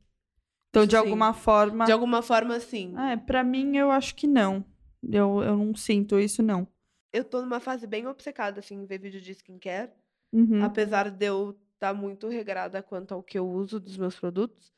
[0.70, 1.02] Então, Isso de sim.
[1.02, 1.84] alguma forma.
[1.84, 2.94] De alguma forma, sim.
[2.98, 4.64] É, pra mim, eu acho que não.
[5.02, 6.66] Eu, eu não sinto isso, não.
[7.12, 9.90] Eu tô numa fase bem obcecada, assim, em ver vídeo de skincare.
[10.32, 10.64] Uhum.
[10.64, 14.72] Apesar de eu estar muito regrada quanto ao que eu uso dos meus produtos.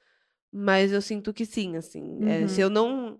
[0.53, 2.19] Mas eu sinto que sim, assim.
[2.29, 2.49] É, Uhum.
[2.49, 3.19] se eu não.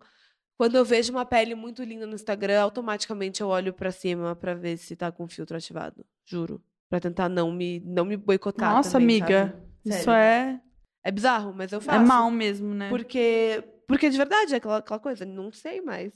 [0.57, 4.55] Quando eu vejo uma pele muito linda no Instagram, automaticamente eu olho pra cima pra
[4.55, 6.05] ver se tá com filtro ativado.
[6.25, 6.63] Juro.
[6.89, 8.73] Pra tentar não me, não me boicotar.
[8.73, 9.51] Nossa, também, amiga.
[9.51, 9.67] sabe?
[10.01, 10.61] Isso é,
[11.05, 12.01] É bizarro, mas eu faço.
[12.01, 12.89] é mal mesmo, né?
[12.89, 16.13] Porque, porque de verdade, é aquela, aquela coisa, não sei mais.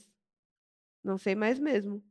[1.05, 2.03] Não sei mais mesmo.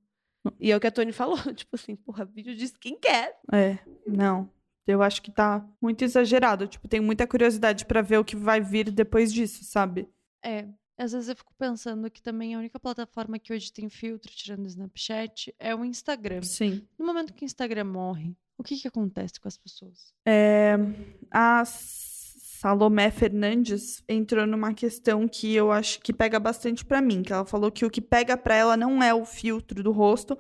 [0.60, 3.34] E é o que a Tony falou, tipo assim, porra, vídeo de skincare.
[3.52, 4.50] É, não.
[4.88, 6.68] Eu acho que tá muito exagerado.
[6.68, 10.10] Tipo, tenho muita curiosidade pra ver o que vai vir depois disso, sabe?
[10.44, 14.32] É, às vezes eu fico pensando que também a única plataforma que hoje tem filtro,
[14.32, 16.42] tirando o Snapchat, é o Instagram.
[16.42, 16.86] Sim.
[16.98, 20.14] No momento que o Instagram morre, o que que acontece com as pessoas?
[20.26, 20.76] É,
[21.32, 21.64] a
[22.60, 27.46] Salomé Fernandes entrou numa questão que eu acho que pega bastante pra mim, que ela
[27.46, 30.38] falou que o que pega pra ela não é o filtro do rosto,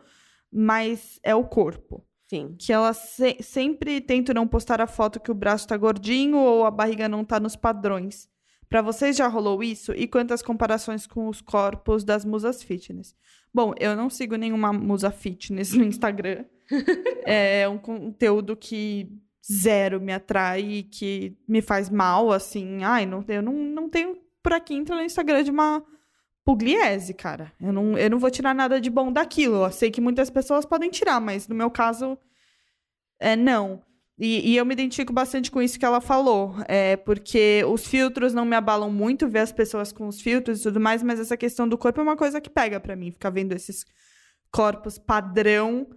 [0.51, 2.05] mas é o corpo.
[2.29, 2.55] Sim.
[2.59, 6.63] Que ela se- sempre tenta não postar a foto que o braço tá gordinho ou
[6.65, 8.29] a barriga não tá nos padrões.
[8.69, 9.91] Pra vocês já rolou isso?
[9.93, 13.15] E quantas comparações com os corpos das musas fitness?
[13.51, 16.45] Bom, eu não sigo nenhuma musa fitness no Instagram.
[17.25, 19.11] é um conteúdo que
[19.51, 22.83] zero me atrai e que me faz mal, assim.
[22.83, 25.83] Ai, não, eu não, não tenho por aqui entrar no Instagram de uma
[26.45, 27.51] pugliese, cara.
[27.61, 29.63] Eu não, eu não vou tirar nada de bom daquilo.
[29.63, 32.17] Eu sei que muitas pessoas podem tirar, mas no meu caso,
[33.19, 33.81] é não.
[34.17, 38.33] E, e eu me identifico bastante com isso que ela falou, é porque os filtros
[38.33, 41.37] não me abalam muito, ver as pessoas com os filtros e tudo mais, mas essa
[41.37, 43.85] questão do corpo é uma coisa que pega pra mim, ficar vendo esses
[44.51, 45.87] corpos padrão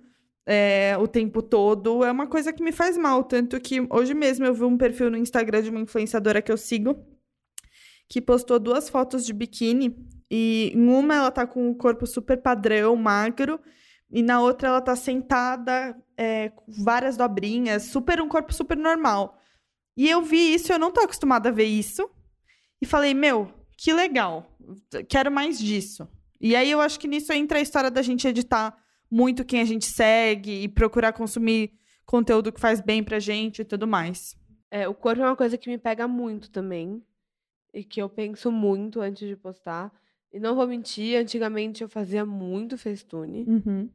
[0.47, 4.45] é, o tempo todo é uma coisa que me faz mal, tanto que hoje mesmo
[4.45, 6.97] eu vi um perfil no Instagram de uma influenciadora que eu sigo
[8.09, 9.97] que postou duas fotos de biquíni
[10.35, 13.61] e em uma ela tá com o corpo super padrão, magro,
[14.11, 19.39] e na outra ela tá sentada é, com várias dobrinhas, super um corpo super normal.
[19.95, 22.09] E eu vi isso, eu não tô acostumada a ver isso.
[22.81, 24.57] E falei, meu, que legal.
[25.07, 26.09] Quero mais disso.
[26.41, 28.75] E aí eu acho que nisso entra a história da gente editar
[29.11, 31.75] muito quem a gente segue e procurar consumir
[32.07, 34.35] conteúdo que faz bem pra gente e tudo mais.
[34.71, 37.05] É, o corpo é uma coisa que me pega muito também.
[37.75, 39.93] E que eu penso muito antes de postar.
[40.33, 43.45] E não vou mentir, antigamente eu fazia muito Facetune.
[43.47, 43.91] Uhum.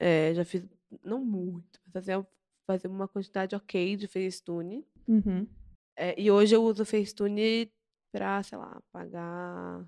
[0.00, 0.64] É, já fiz,
[1.04, 2.26] não muito, mas fazia,
[2.66, 4.86] fazia uma quantidade ok de Facetune.
[5.06, 5.46] Uhum.
[5.94, 7.70] É, e hoje eu uso Facetune
[8.10, 9.86] pra, sei lá, apagar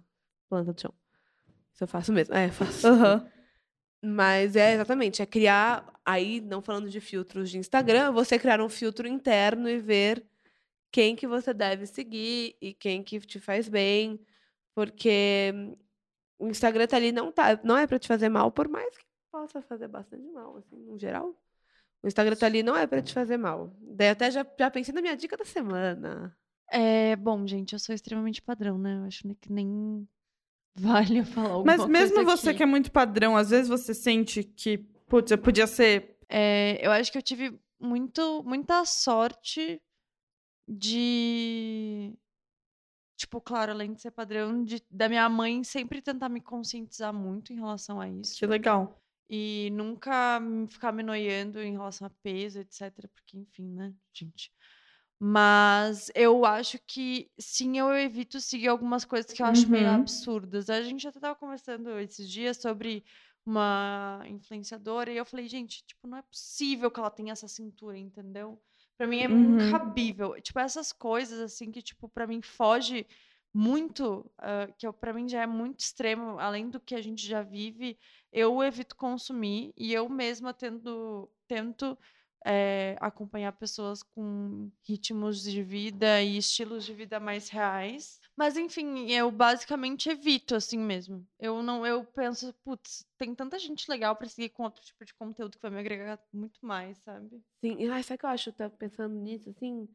[0.49, 0.93] planta do chão.
[1.73, 2.35] Isso eu faço mesmo.
[2.35, 2.87] É, faço.
[2.87, 3.31] Aham.
[4.05, 8.69] Mas é exatamente, é criar, aí não falando de filtros de Instagram, você criar um
[8.69, 10.25] filtro interno e ver
[10.93, 14.21] quem que você deve seguir e quem que te faz bem,
[14.79, 15.53] porque
[16.39, 19.05] o Instagram tá ali não tá, não é para te fazer mal, por mais que
[19.29, 21.37] possa fazer bastante mal, assim, no geral.
[22.01, 23.75] O Instagram tá ali não é para te fazer mal.
[23.81, 26.33] Daí até já, já pensei na minha dica da semana.
[26.71, 28.99] É, bom, gente, eu sou extremamente padrão, né?
[28.99, 30.09] Eu acho que nem
[30.79, 32.59] vale eu falar alguma Mas mesmo coisa você aqui.
[32.59, 36.17] que é muito padrão, às vezes você sente que, putz, eu podia ser.
[36.29, 39.83] É, eu acho que eu tive muito, muita sorte
[40.69, 42.17] de.
[43.19, 47.53] Tipo, claro, além de ser padrão, de, da minha mãe sempre tentar me conscientizar muito
[47.53, 48.39] em relação a isso.
[48.39, 48.97] Que legal.
[49.29, 53.09] E nunca ficar me noiando em relação a peso, etc.
[53.13, 54.53] Porque, enfim, né, gente.
[55.19, 59.95] Mas eu acho que sim, eu evito seguir algumas coisas que eu acho meio Uhum.
[59.97, 60.71] absurdas.
[60.71, 63.05] A gente até tava conversando esses dias sobre
[63.45, 67.99] uma influenciadora e eu falei, gente, tipo, não é possível que ela tenha essa cintura,
[67.99, 68.63] entendeu?
[68.99, 69.89] Pra mim é Uhum.
[69.89, 70.41] incabível.
[70.43, 73.07] Tipo, essas coisas assim que, tipo, pra mim foge
[73.55, 77.43] muito, ah, que pra mim já é muito extremo, além do que a gente já
[77.43, 77.97] vive,
[78.33, 81.97] eu evito consumir e eu mesma tendo, tento
[82.47, 88.21] eh, acompanhar pessoas com ritmos de vida e estilos de vida mais reais.
[88.39, 91.27] Mas enfim, eu basicamente evito assim mesmo.
[91.41, 95.13] Eu não, eu penso, putz, tem tanta gente legal pra seguir com outro tipo de
[95.13, 97.43] conteúdo que vai me agregar muito mais, sabe?
[97.61, 98.53] Sim, e ai, sabe que eu acho?
[98.53, 99.89] Tá pensando nisso, assim?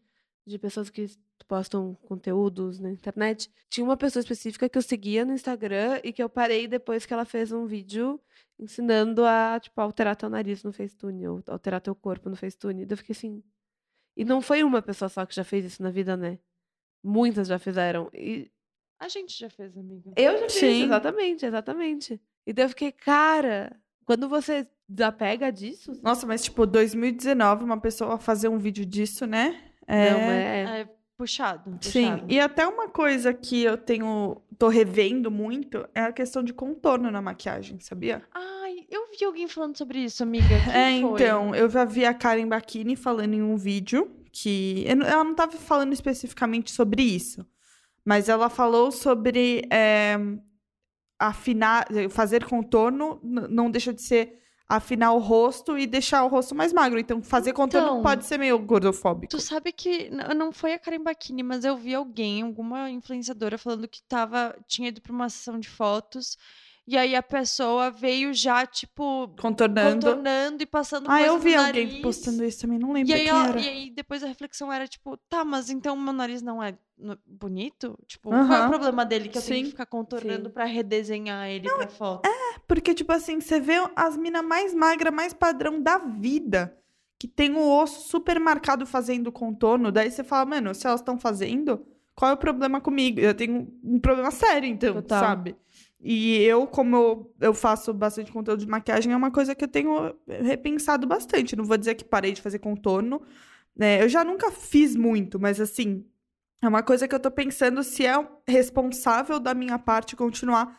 [0.46, 1.06] de pessoas que
[1.48, 6.22] postam conteúdos na internet, tinha uma pessoa específica que eu seguia no Instagram e que
[6.22, 8.20] eu parei depois que ela fez um vídeo
[8.60, 12.86] ensinando a, tipo, alterar teu nariz no Facetune, ou alterar teu corpo no Facetune.
[12.90, 13.44] Eu fiquei assim.
[14.16, 16.40] E não foi uma pessoa só que já fez isso na vida, né?
[17.04, 18.10] Muitas já fizeram.
[18.14, 18.50] E
[19.00, 20.12] A gente já fez, amiga.
[20.16, 20.84] eu já fiz, Sim.
[20.86, 22.22] exatamente, exatamente.
[22.48, 23.76] E daí eu fiquei, cara,
[24.06, 25.92] quando você desapega disso.
[26.02, 29.60] Nossa, mas tipo, 2019, uma pessoa fazer um vídeo disso, né?
[29.88, 30.12] É...
[30.12, 30.82] Não, é.
[30.82, 31.78] É puxado.
[31.82, 32.34] Sim, puxado.
[32.34, 37.12] e até uma coisa que eu tenho, tô revendo muito é a questão de contorno
[37.12, 38.24] na maquiagem, sabia?
[38.34, 40.46] Ai, eu vi alguém falando sobre isso, amiga.
[40.74, 41.22] É, Quem foi?
[41.22, 45.52] então, eu já vi a Karen Bakini falando em um vídeo que ela não estava
[45.54, 47.46] falando especificamente sobre isso,
[48.04, 50.18] mas ela falou sobre é,
[51.20, 56.74] afinar, fazer contorno não deixa de ser afinar o rosto e deixar o rosto mais
[56.74, 57.00] magro.
[57.00, 59.30] Então, fazer contorno Então, pode ser meio gordofóbico.
[59.30, 63.88] Tu sabe que não foi a Karen Bakini, mas eu vi alguém, alguma influenciadora, falando
[63.88, 66.38] que tava, tinha ido pra uma sessão de fotos.
[66.86, 70.06] E aí a pessoa veio já, tipo, Contornando.
[70.06, 73.30] contornando e passando Ah, eu vi alguém postando isso também, não E lembro aí, quem
[73.30, 73.60] ela- era.
[73.62, 76.78] e aí depois a reflexão era tipo, tá, mas então meu nariz não é
[77.26, 77.98] bonito?
[78.06, 79.64] Tipo, qual é o problema dele que eu tenho Sim.
[79.64, 82.30] que ficar contornando pra redesenhar ele pra foto?
[82.68, 86.78] Porque, tipo assim, você vê as minas mais magras, mais padrão da vida,
[87.18, 91.18] que tem o osso super marcado fazendo contorno, daí você fala, mano, se elas estão
[91.18, 93.20] fazendo, qual é o problema comigo?
[93.22, 95.20] Eu tenho um problema sério, então, Total.
[95.20, 95.56] sabe?
[96.06, 99.70] E eu, como eu, eu faço bastante conteúdo de maquiagem, é uma coisa que eu
[99.70, 101.56] tenho repensado bastante.
[101.56, 103.22] Não vou dizer que parei de fazer contorno.
[103.74, 104.04] né?
[104.04, 106.06] eu já nunca fiz muito, mas assim,
[106.62, 108.14] é uma coisa que eu tô pensando se é
[108.46, 110.78] responsável da minha parte continuar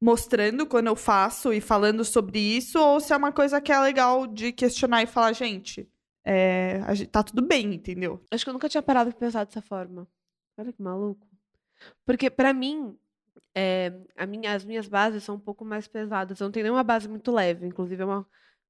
[0.00, 3.80] mostrando quando eu faço e falando sobre isso, ou se é uma coisa que é
[3.80, 5.88] legal de questionar e falar, gente,
[6.24, 8.22] é, tá tudo bem, entendeu?
[8.30, 10.06] Acho que eu nunca tinha parado pra pensar dessa forma.
[10.58, 11.26] Olha que maluco.
[12.04, 12.96] Porque, pra mim,
[13.54, 13.92] é,
[14.26, 16.40] minha, as minhas bases são um pouco mais pesadas.
[16.40, 17.66] Eu não tenho nenhuma base muito leve.
[17.66, 18.26] Inclusive, é uma,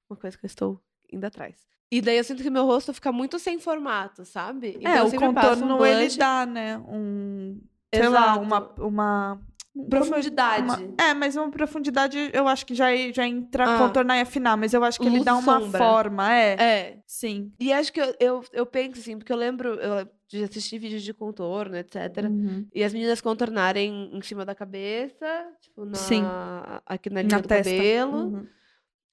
[0.08, 0.80] uma coisa que eu estou
[1.12, 1.56] indo atrás.
[1.90, 4.76] E daí eu sinto que meu rosto fica muito sem formato, sabe?
[4.78, 6.76] Então, é, o passo um contorno ele dá, né?
[6.78, 7.60] Um.
[7.94, 8.40] Sei lá, Exato.
[8.42, 8.74] uma.
[8.78, 9.40] uma
[9.88, 10.62] Profundidade.
[10.64, 13.78] uma- é, mas uma profundidade eu acho que já, já entra Ah.
[13.78, 15.78] contornar e afinar, mas eu acho que ele Luz dá e uma sombra.
[15.78, 16.56] forma, é.
[16.58, 16.98] É.
[17.06, 17.52] Sim.
[17.60, 21.02] E acho que eu, eu, eu penso assim, porque eu lembro eu, de assistir vídeos
[21.02, 21.96] de contorno, etc.
[22.28, 22.66] Uhum.
[22.74, 25.26] E as meninas contornarem em cima da cabeça,
[25.60, 26.22] tipo, na, Sim.
[26.86, 27.70] aqui na linha Na do testa.
[27.74, 28.18] cabelo.
[28.18, 28.46] Uhum.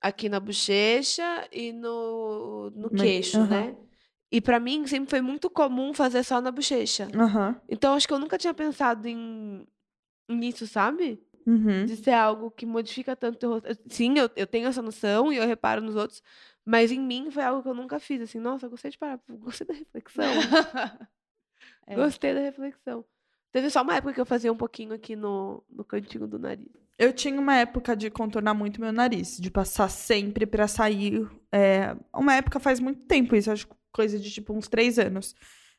[0.01, 3.47] aqui na bochecha e no, no queixo, aham.
[3.49, 3.75] né?
[4.31, 7.07] E pra mim sempre foi muito comum fazer só na bochecha.
[7.69, 9.65] Então acho que eu nunca tinha pensado em
[10.29, 11.21] nisso, sabe?
[11.47, 11.85] Uhum.
[11.85, 13.77] De ser algo que modifica tanto o teu rosto.
[13.87, 16.21] Sim, eu, eu tenho essa noção e eu reparo nos outros,
[16.65, 18.21] mas em mim foi algo que eu nunca fiz.
[18.21, 20.25] Assim, nossa, gostei de parar, gostei da reflexão.
[21.87, 21.95] É.
[21.95, 23.05] Gostei da reflexão.
[23.51, 26.67] Teve só uma época que eu fazia um pouquinho aqui no, no cantinho do nariz.
[26.97, 31.27] Eu tinha uma época de contornar muito meu nariz, de passar sempre pra sair.
[31.51, 35.35] é, uma época faz muito tempo isso, acho que coisa de tipo uns três anos.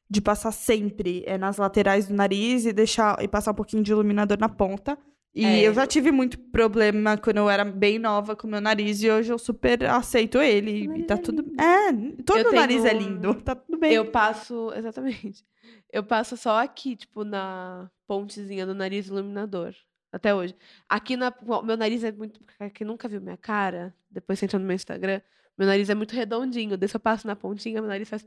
[0.09, 3.91] De passar sempre é, nas laterais do nariz e deixar e passar um pouquinho de
[3.91, 4.97] iluminador na ponta.
[5.39, 5.69] E É.
[5.69, 9.31] eu já tive muito problema quando eu era bem nova com meu nariz e hoje
[9.31, 10.89] eu super aceito ele.
[11.01, 11.43] E tá é tudo.
[11.43, 11.61] lindo.
[11.61, 13.93] É, todo Eu nariz é tenho- lindo, tá tudo bem.
[13.93, 15.45] Eu passo, exatamente.
[15.93, 19.75] Eu passo só aqui, tipo, na pontezinha do nariz iluminador.
[20.11, 20.55] Até hoje.
[20.89, 21.31] Aqui na.
[21.63, 22.41] Meu nariz é muito.
[22.73, 25.21] Quem nunca viu minha cara, depois você entra no meu Instagram,
[25.59, 26.79] meu nariz é muito redondinho.
[26.79, 28.27] Daí eu passo na pontinha, meu nariz faz.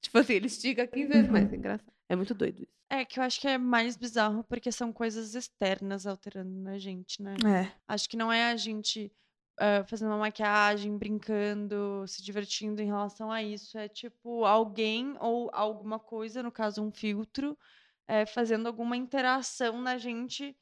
[0.00, 1.52] Tipo assim, ele estica 15 vezes mais.
[1.52, 1.92] É engraçado.
[2.08, 2.72] É muito doido isso.
[2.90, 7.22] É que eu acho que é mais bizarro porque são coisas externas alterando na gente,
[7.22, 7.34] né?
[7.44, 7.72] É.
[7.86, 9.12] Acho que não é a gente
[9.60, 13.76] ah, fazendo uma maquiagem, brincando, se divertindo em relação a isso.
[13.76, 17.58] É tipo alguém ou alguma coisa, no caso um filtro,
[18.06, 20.56] eh, fazendo alguma interação na gente.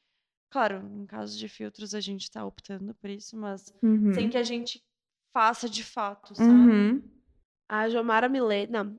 [0.50, 4.14] Claro, em caso de filtros a gente tá optando por isso, mas Uhum.
[4.14, 4.82] sem que a gente
[5.32, 6.50] faça de fato, sabe?
[6.50, 7.02] Uhum.
[7.68, 8.96] A Jomara Milena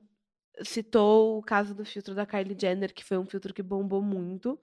[0.62, 4.58] citou o caso do filtro da Kylie Jenner, que foi um filtro que bombou muito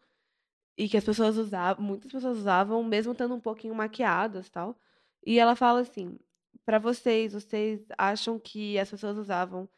[0.77, 4.77] e que as pessoas usavam, muitas pessoas usavam, mesmo estando um pouquinho maquiadas, tal.
[5.25, 6.17] E ela fala assim:
[6.65, 9.69] para vocês, vocês acham que as pessoas usavam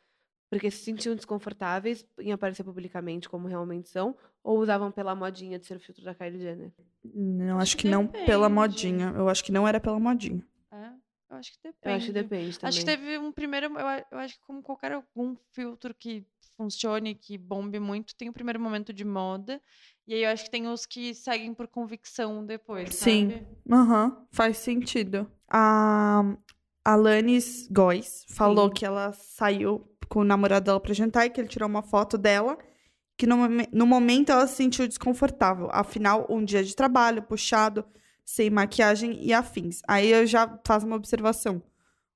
[0.50, 5.66] porque se sentiam desconfortáveis em aparecer publicamente como realmente são, ou usavam pela modinha de
[5.66, 6.72] ser o filtro da Kylie Jenner?
[7.04, 9.14] Não, acho que não pela modinha.
[9.16, 10.42] Eu acho que não era pela modinha.
[11.30, 11.96] Eu acho que Eu depende.
[11.96, 12.70] acho que depende também.
[12.70, 13.66] Acho que teve um primeiro.
[13.68, 16.26] Eu, eu acho que, como qualquer algum filtro que
[16.56, 19.62] funcione, que bombe muito, tem o primeiro momento de moda.
[20.08, 22.96] E aí eu acho que tem os que seguem por convicção depois.
[22.96, 23.46] Sim.
[23.70, 25.30] Aham, faz sentido.
[25.50, 26.24] A
[26.84, 28.74] Alanis Góes falou Sim.
[28.74, 32.18] que ela saiu com o namorado dela pra jantar e que ele tirou uma foto
[32.18, 32.58] dela.
[33.18, 33.36] Que no,
[33.74, 35.70] no momento ela se sentiu desconfortável.
[35.72, 37.84] Afinal, um dia de trabalho, puxado,
[38.28, 39.82] sem maquiagem e afins.
[39.88, 41.64] Aí eu já faço uma observação.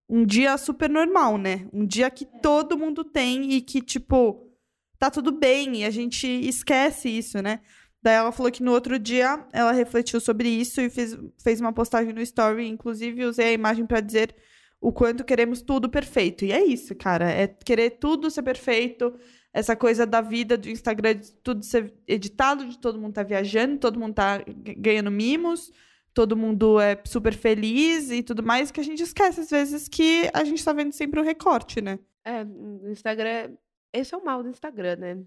[0.09, 1.69] Um dia super normal, né?
[1.71, 4.51] Um dia que todo mundo tem e que, tipo,
[4.99, 7.61] tá tudo bem e a gente esquece isso, né?
[8.03, 11.71] Daí ela falou que no outro dia ela refletiu sobre isso e fez, fez uma
[11.71, 14.35] postagem no story, inclusive usei a imagem pra dizer
[14.81, 16.43] o quanto queremos tudo perfeito.
[16.43, 19.17] E é isso, cara, é querer tudo ser perfeito,
[19.53, 23.77] essa coisa da vida do Instagram, de tudo ser editado, de todo mundo tá viajando,
[23.77, 24.43] todo mundo tá
[24.77, 25.71] ganhando mimos,
[26.13, 30.29] todo mundo é super feliz e tudo mais, que a gente esquece às vezes que
[30.33, 31.99] a gente tá vendo sempre um recorte, né?
[32.23, 33.51] É, no Instagram.
[33.93, 35.17] Esse é o mal do Instagram, né?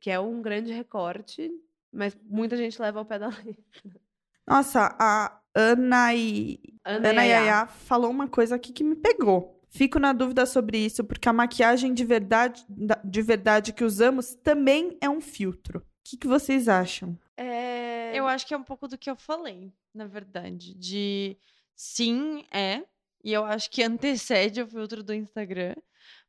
[0.00, 1.50] Que é um grande recorte,
[1.92, 3.54] mas muita gente leva ao pé da letra.
[4.46, 7.38] Nossa, a Ana e Ana, Ana Yaya.
[7.46, 9.60] Yaya falou uma coisa aqui que me pegou.
[9.68, 14.34] Fico na dúvida sobre isso, porque a maquiagem de verdade, da- de verdade que usamos
[14.36, 15.80] também é um filtro.
[15.80, 17.18] O que, que vocês acham?
[17.36, 17.75] É...
[18.16, 20.74] Eu acho que é um pouco do que eu falei, na verdade.
[20.74, 21.36] De
[21.74, 22.82] sim, é.
[23.22, 25.74] E eu acho que antecede o filtro do Instagram.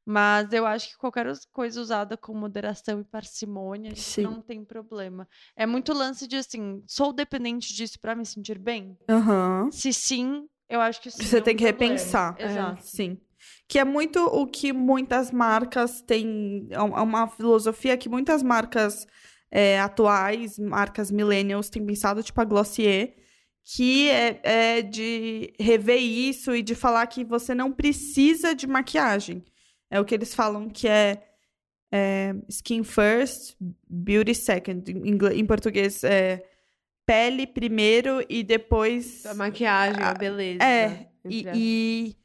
[0.10, 5.28] Mas eu acho que qualquer coisa usada com moderação e parcimônia, não tem problema.
[5.54, 8.98] É muito lance de assim, sou dependente disso pra me sentir bem?
[9.10, 9.70] Aham.
[9.70, 11.22] Se sim, eu acho que sim.
[11.26, 11.94] Você é um tem que problema.
[11.94, 12.38] repensar.
[12.40, 12.84] Exato.
[12.84, 13.20] Sim.
[13.68, 16.68] Que é muito o que muitas marcas têm.
[16.72, 19.06] É é uma filosofia que muitas marcas
[19.52, 23.16] é, atuais, marcas millennials, têm pensado, tipo a Glossier,
[23.64, 29.44] que é, é de rever isso e de falar que você não precisa de maquiagem.
[29.90, 31.24] É o que eles falam que é,
[31.92, 33.56] é, skin first,
[33.90, 34.90] beauty second.
[34.90, 36.44] Em, português é
[37.06, 39.26] pele primeiro e depois.
[39.26, 40.64] A maquiagem, a beleza.
[40.64, 42.16] É, e, e,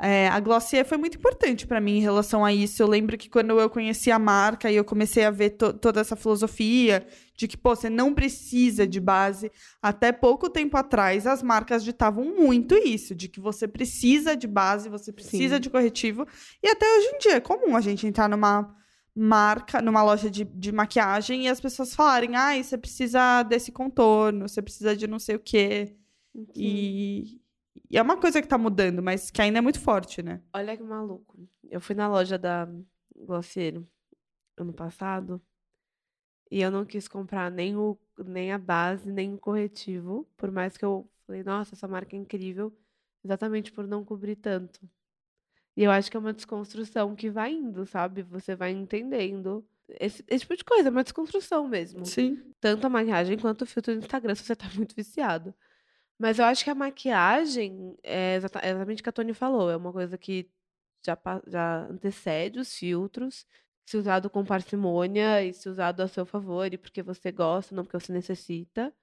[0.00, 2.82] é, a Glossier foi muito importante pra mim em relação a isso.
[2.82, 6.00] Eu lembro que quando eu conheci a marca e eu comecei a ver to- toda
[6.00, 9.50] essa filosofia de que, pô, você não precisa de base.
[9.82, 14.88] Até pouco tempo atrás, as marcas ditavam muito isso, de que você precisa de base,
[14.88, 15.60] você precisa Sim.
[15.60, 16.26] de corretivo.
[16.62, 18.74] E até hoje em dia é comum a gente entrar numa
[19.14, 24.48] marca, numa loja de, de maquiagem e as pessoas falarem, ai, você precisa desse contorno,
[24.48, 25.94] você precisa de não sei o quê.
[26.34, 26.46] Sim.
[26.56, 27.41] E,
[27.90, 30.42] e é uma coisa que tá mudando, mas que ainda é muito forte, né?
[30.54, 31.38] Olha que maluco.
[31.70, 32.68] Eu fui na loja da
[33.14, 33.82] Glossier
[34.56, 35.40] ano passado
[36.50, 40.76] e eu não quis comprar nem, o, nem a base, nem o corretivo, por mais
[40.76, 42.70] que eu falei, nossa, essa marca é incrível,
[43.24, 44.80] exatamente por não cobrir tanto.
[45.74, 48.22] E eu acho que é uma desconstrução que vai indo, sabe?
[48.22, 49.66] Você vai entendendo.
[49.88, 52.04] Esse, esse tipo de coisa, é uma desconstrução mesmo.
[52.04, 52.42] Sim.
[52.60, 55.54] Tanto a maquiagem quanto o filtro do Instagram, se você tá muito viciado.
[56.22, 59.68] Mas eu acho que a maquiagem é exata- é exatamente o que a Tony falou.
[59.68, 60.48] É uma coisa que
[61.04, 63.44] já, pa- já antecede os filtros.
[63.84, 67.82] Se usado com parcimônia e se usado a seu favor e porque você gosta, não
[67.84, 68.94] porque você necessita,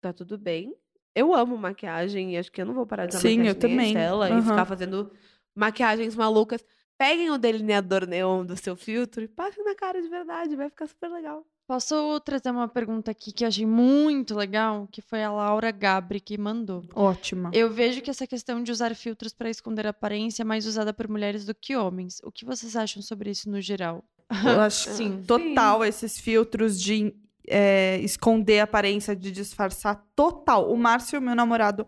[0.00, 0.74] tá tudo bem.
[1.14, 3.62] Eu amo maquiagem e acho que eu não vou parar de usar Sim, eu maquiagem
[3.62, 3.86] nem a também.
[3.86, 4.42] Estela e Aham.
[4.42, 5.12] ficar fazendo
[5.54, 6.64] maquiagens malucas.
[6.98, 10.88] Peguem o delineador neon do seu filtro e passem na cara de verdade, vai ficar
[10.88, 11.46] super legal.
[11.66, 16.20] Posso trazer uma pergunta aqui que eu achei muito legal, que foi a Laura Gabri
[16.20, 16.84] que mandou.
[16.94, 17.50] Ótima.
[17.54, 20.92] Eu vejo que essa questão de usar filtros para esconder a aparência é mais usada
[20.92, 22.20] por mulheres do que homens.
[22.22, 24.04] O que vocês acham sobre isso no geral?
[24.44, 25.22] Eu acho Sim.
[25.26, 27.14] total esses filtros de
[27.48, 30.04] é, esconder a aparência, de disfarçar.
[30.14, 30.70] Total.
[30.70, 31.86] O Márcio, meu namorado,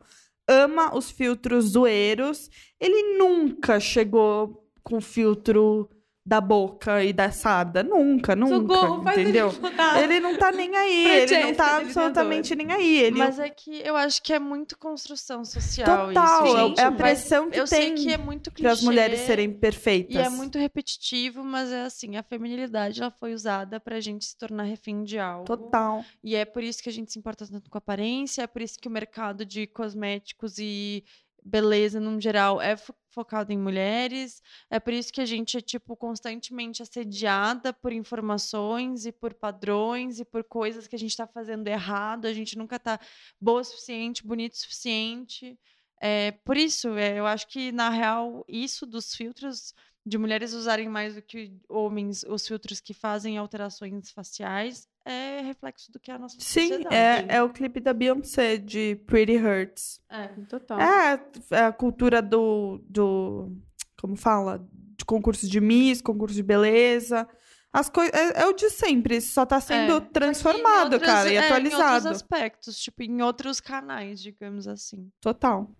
[0.49, 2.49] ama os filtros zoeiros.
[2.81, 5.91] Ele nunca chegou com filtro
[6.29, 7.85] da boca e da sarda.
[7.85, 8.75] Nunca, nunca.
[8.75, 9.53] Socorro, faz ele entendeu?
[9.61, 10.03] mudar.
[10.03, 11.87] Ele não tá nem aí, ele não Jéssica, tá delineador.
[11.87, 12.97] absolutamente nem aí.
[12.99, 16.81] Ele Mas é que eu acho que é muito construção social total, isso, é- gente.
[16.81, 18.63] é a pressão que eu sei tem que é muito clichê.
[18.65, 20.17] para as mulheres serem perfeitas.
[20.17, 24.37] E é muito repetitivo, mas é assim, a feminilidade ela foi usada pra gente se
[24.37, 25.45] tornar refém de algo.
[25.45, 26.05] total.
[26.25, 28.61] E é por isso que a gente se importa tanto com a aparência, é por
[28.63, 31.05] isso que o mercado de cosméticos e
[31.45, 32.77] beleza, no geral, é
[33.17, 34.43] focado em mulheres.
[34.71, 40.21] É por isso que a gente é, tipo, constantemente assediada por informações e por padrões
[40.21, 42.27] e por coisas que a gente está fazendo errado.
[42.27, 43.01] A gente nunca tá
[43.41, 45.59] boa o suficiente, bonito o suficiente.
[45.99, 49.73] É, por isso, é, eu acho que, na real, isso dos filtros
[50.05, 55.91] de mulheres usarem mais do que homens os filtros que fazem alterações faciais é reflexo
[55.93, 56.95] do que é a nossa Sim, sociedade.
[56.95, 60.01] é, é o clipe da Beyoncé de Pretty Hurts.
[60.11, 60.29] É.
[60.49, 60.81] Total.
[60.81, 61.21] É,
[61.53, 63.53] é a cultura do, do.
[64.01, 64.67] Como fala?
[64.99, 67.29] De concurso de Miss, concurso de beleza.
[67.73, 68.13] As coisas.
[68.15, 71.45] É, é o de sempre, só tá sendo É, transformado, outras- cara, e é, Em
[71.45, 71.95] atualizado.
[71.95, 75.11] outros aspectos, tipo, em outros canais, digamos assim.
[75.21, 75.71] Total.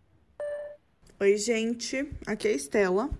[1.19, 2.07] Oi, gente.
[2.27, 3.11] Aqui é a Estela.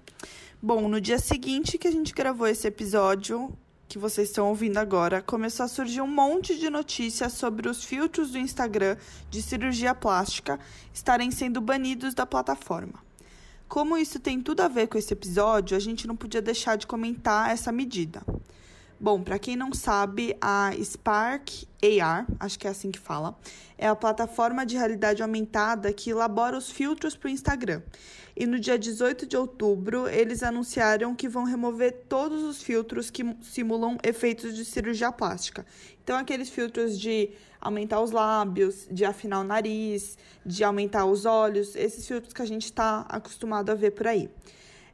[0.63, 3.57] Bom, no dia seguinte que a gente gravou esse episódio,
[3.89, 8.33] que vocês estão ouvindo agora, começou a surgir um monte de notícias sobre os filtros
[8.33, 8.97] do Instagram
[9.31, 10.59] de cirurgia plástica
[10.93, 13.05] estarem sendo banidos da plataforma.
[13.69, 16.87] Como isso tem tudo a ver com esse episódio, a gente não podia deixar de
[16.87, 18.23] comentar essa medida.
[18.99, 21.67] Bom, para quem não sabe, a Spark
[22.01, 23.39] AR, acho que é assim que fala,
[23.77, 27.83] é a plataforma de realidade aumentada que elabora os filtros para o Instagram.
[28.35, 33.23] E no dia 18 de outubro, eles anunciaram que vão remover todos os filtros que
[33.43, 35.67] simulam efeitos de cirurgia plástica.
[36.03, 37.31] Então, aqueles filtros de
[37.61, 42.47] aumentar os lábios, de afinar o nariz, de aumentar os olhos, esses filtros que a
[42.47, 44.31] gente está acostumado a ver por aí.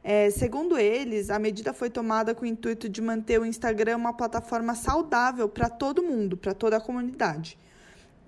[0.03, 4.13] É, segundo eles, a medida foi tomada com o intuito de manter o Instagram uma
[4.13, 7.57] plataforma saudável para todo mundo, para toda a comunidade.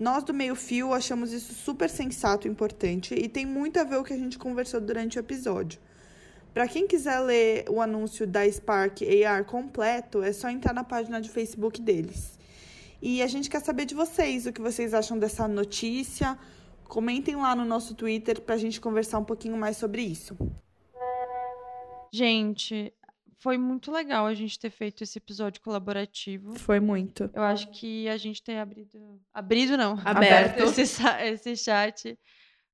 [0.00, 3.96] Nós do Meio Fio achamos isso super sensato e importante e tem muito a ver
[3.96, 5.78] com o que a gente conversou durante o episódio.
[6.54, 11.20] Para quem quiser ler o anúncio da Spark AR completo, é só entrar na página
[11.20, 12.38] de Facebook deles.
[13.02, 16.38] E a gente quer saber de vocês, o que vocês acham dessa notícia.
[16.84, 20.34] Comentem lá no nosso Twitter para a gente conversar um pouquinho mais sobre isso.
[22.16, 22.94] Gente,
[23.38, 26.54] foi muito legal a gente ter feito esse episódio colaborativo.
[26.58, 27.30] Foi muito.
[27.34, 29.20] Eu acho que a gente ter abrido.
[29.34, 30.62] Abrido não, Aberto.
[30.80, 32.18] esse, esse chat.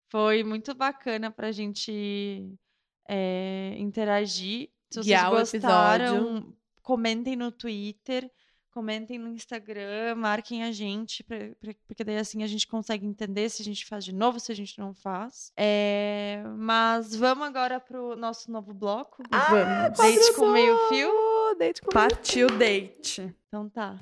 [0.08, 2.48] Foi muito bacana pra gente
[3.08, 4.68] é, interagir.
[4.90, 6.56] Se vocês Guiar gostaram, episódio.
[6.82, 8.30] comentem no Twitter.
[8.72, 13.48] Comentem no Instagram, marquem a gente, pra, pra- porque daí assim a gente consegue entender
[13.50, 15.52] se a gente faz de novo, se a gente não faz.
[15.56, 19.22] É, mas vamos agora pro nosso novo bloco.
[19.30, 19.98] Vamos.
[19.98, 21.10] Date com meio fio.
[21.58, 23.34] Date com meio Partiu date.
[23.48, 23.98] Então tá.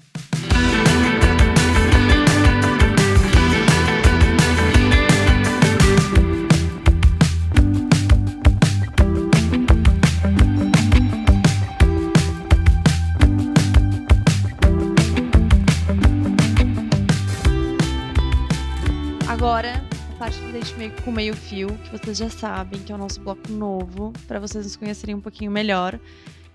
[21.11, 24.65] Com meio fio, que vocês já sabem, que é o nosso bloco novo, para vocês
[24.65, 25.99] nos conhecerem um pouquinho melhor.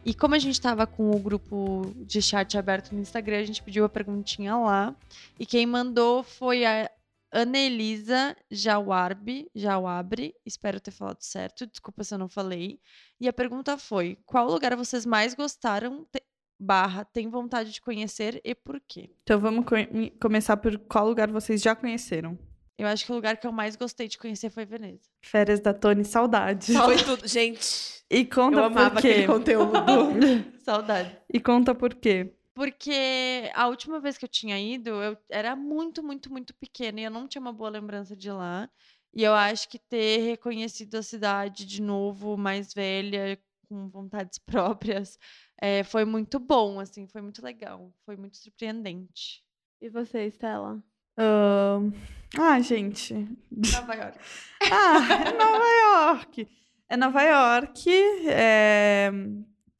[0.06, 3.62] E como a gente estava com o grupo de chat aberto no Instagram, a gente
[3.62, 4.95] pediu a perguntinha lá.
[5.38, 6.89] E quem mandou foi a
[7.34, 12.80] Anelisa Jawarbi, Jawabre, espero ter falado certo, desculpa se eu não falei.
[13.20, 16.24] E a pergunta foi: qual lugar vocês mais gostaram, te-
[16.58, 19.10] barra, tem vontade de conhecer e por quê?
[19.24, 19.76] Então vamos co-
[20.22, 22.39] começar por qual lugar vocês já conheceram.
[22.78, 25.09] Eu acho que o lugar que eu mais gostei de conhecer foi Veneza.
[25.21, 26.73] Férias da Tony, saudade.
[26.73, 27.26] Foi tudo.
[27.28, 29.07] Gente, E conta eu amava por quê.
[29.09, 29.71] aquele conteúdo.
[30.63, 31.17] Saudade.
[31.34, 32.34] E conta por quê.
[32.53, 37.03] Porque a última vez que eu tinha ido, eu era muito, muito, muito pequena e
[37.03, 38.69] eu não tinha uma boa lembrança de lá.
[39.13, 45.17] E eu acho que ter reconhecido a cidade de novo, mais velha, com vontades próprias,
[45.61, 49.41] eh, foi muito bom, assim, foi muito legal, foi muito surpreendente.
[49.82, 50.82] E você, Estela?
[51.18, 51.91] Ahn,
[52.38, 53.13] Ah, gente.
[53.51, 54.18] Nova York.
[54.72, 56.47] Ah, é Nova York.
[56.89, 57.89] É Nova York.
[58.28, 59.11] É...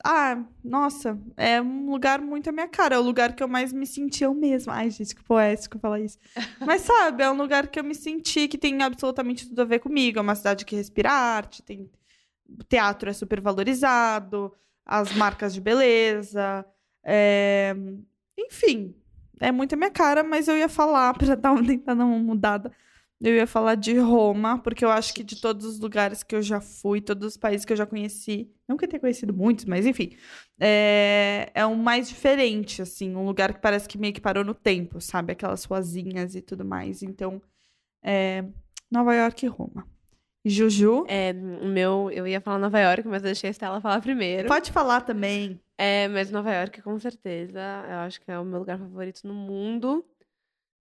[0.08, 2.96] Ah, nossa, é um lugar muito a minha cara.
[2.96, 4.74] É o lugar que eu mais me senti eu mesma.
[4.76, 6.20] Ai, gente, que poético falar isso.
[6.64, 9.80] Mas sabe, é um lugar que eu me senti que tem absolutamente tudo a ver
[9.80, 10.20] comigo.
[10.20, 11.90] É uma cidade que respira arte, tem
[12.48, 14.54] o teatro é super valorizado,
[14.86, 16.64] as marcas de beleza.
[17.04, 17.76] é,
[18.38, 18.94] Enfim,
[19.40, 22.20] é muito a minha cara, mas eu ia falar, pra dar uma, tentar dar uma
[22.20, 22.72] mudada.
[23.22, 26.42] Eu ia falar de Roma, porque eu acho que de todos os lugares que eu
[26.42, 29.66] já fui, todos os países que eu já conheci, não que eu tenha conhecido muitos,
[29.66, 30.16] mas enfim,
[30.60, 35.00] é, é mais diferente, assim, um lugar que parece que meio que parou no tempo,
[35.00, 35.32] sabe?
[35.32, 37.02] Aquelas ruazinhas e tudo mais.
[37.02, 37.42] Então,
[38.04, 38.44] é,
[38.92, 39.88] Nova York e Roma.
[40.46, 41.32] Juju, É,
[41.62, 44.48] o meu, eu ia falar Nova York, mas eu deixei a Estela falar primeiro.
[44.48, 45.60] pode falar também.
[45.78, 49.34] É, mas Nova York, com certeza, eu acho que é o meu lugar favorito no
[49.34, 50.06] mundo.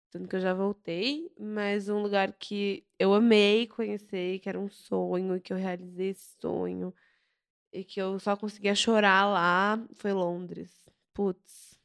[0.10, 4.70] Tanto que eu já voltei, mas um lugar que eu amei conhecer, que era um
[4.70, 6.94] sonho, e que eu realizei esse sonho,
[7.74, 10.72] e que eu só conseguia chorar lá, foi Londres.
[11.14, 11.78] Putz,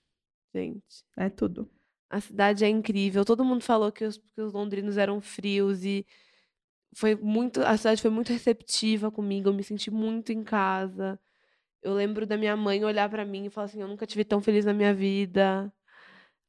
[0.54, 1.04] gente.
[1.16, 1.68] É tudo.
[2.08, 3.24] A cidade é incrível.
[3.24, 6.06] Todo mundo falou que os, que os londrinos eram frios e
[6.94, 9.48] foi muito, a cidade foi muito receptiva comigo.
[9.48, 11.18] Eu me senti muito em casa.
[11.82, 14.40] Eu lembro da minha mãe olhar pra mim e falar assim: "Eu nunca tive tão
[14.40, 15.72] feliz na minha vida".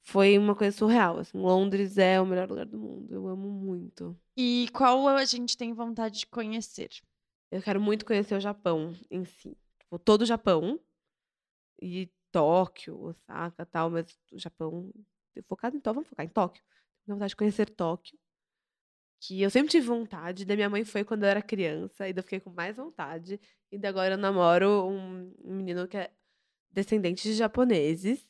[0.03, 1.37] Foi uma coisa surreal, assim.
[1.37, 3.13] Londres é o melhor lugar do mundo.
[3.13, 4.17] Eu amo muito.
[4.37, 6.89] E qual a gente tem vontade de conhecer?
[7.51, 9.57] Eu quero muito conhecer o Japão em si.
[9.79, 10.79] Tipo, todo o Japão.
[11.81, 14.91] E Tóquio, Osaka tal, mas o Japão.
[15.47, 16.63] Focado em Tóquio, vamos focar em Tóquio.
[17.05, 18.17] Tenho vontade de conhecer Tóquio.
[19.25, 22.19] Que eu sempre tive vontade, da minha mãe foi quando eu era criança, e daí
[22.19, 23.39] eu fiquei com mais vontade.
[23.71, 26.11] E daí agora eu namoro um, menino que é
[26.69, 28.27] descendente de japoneses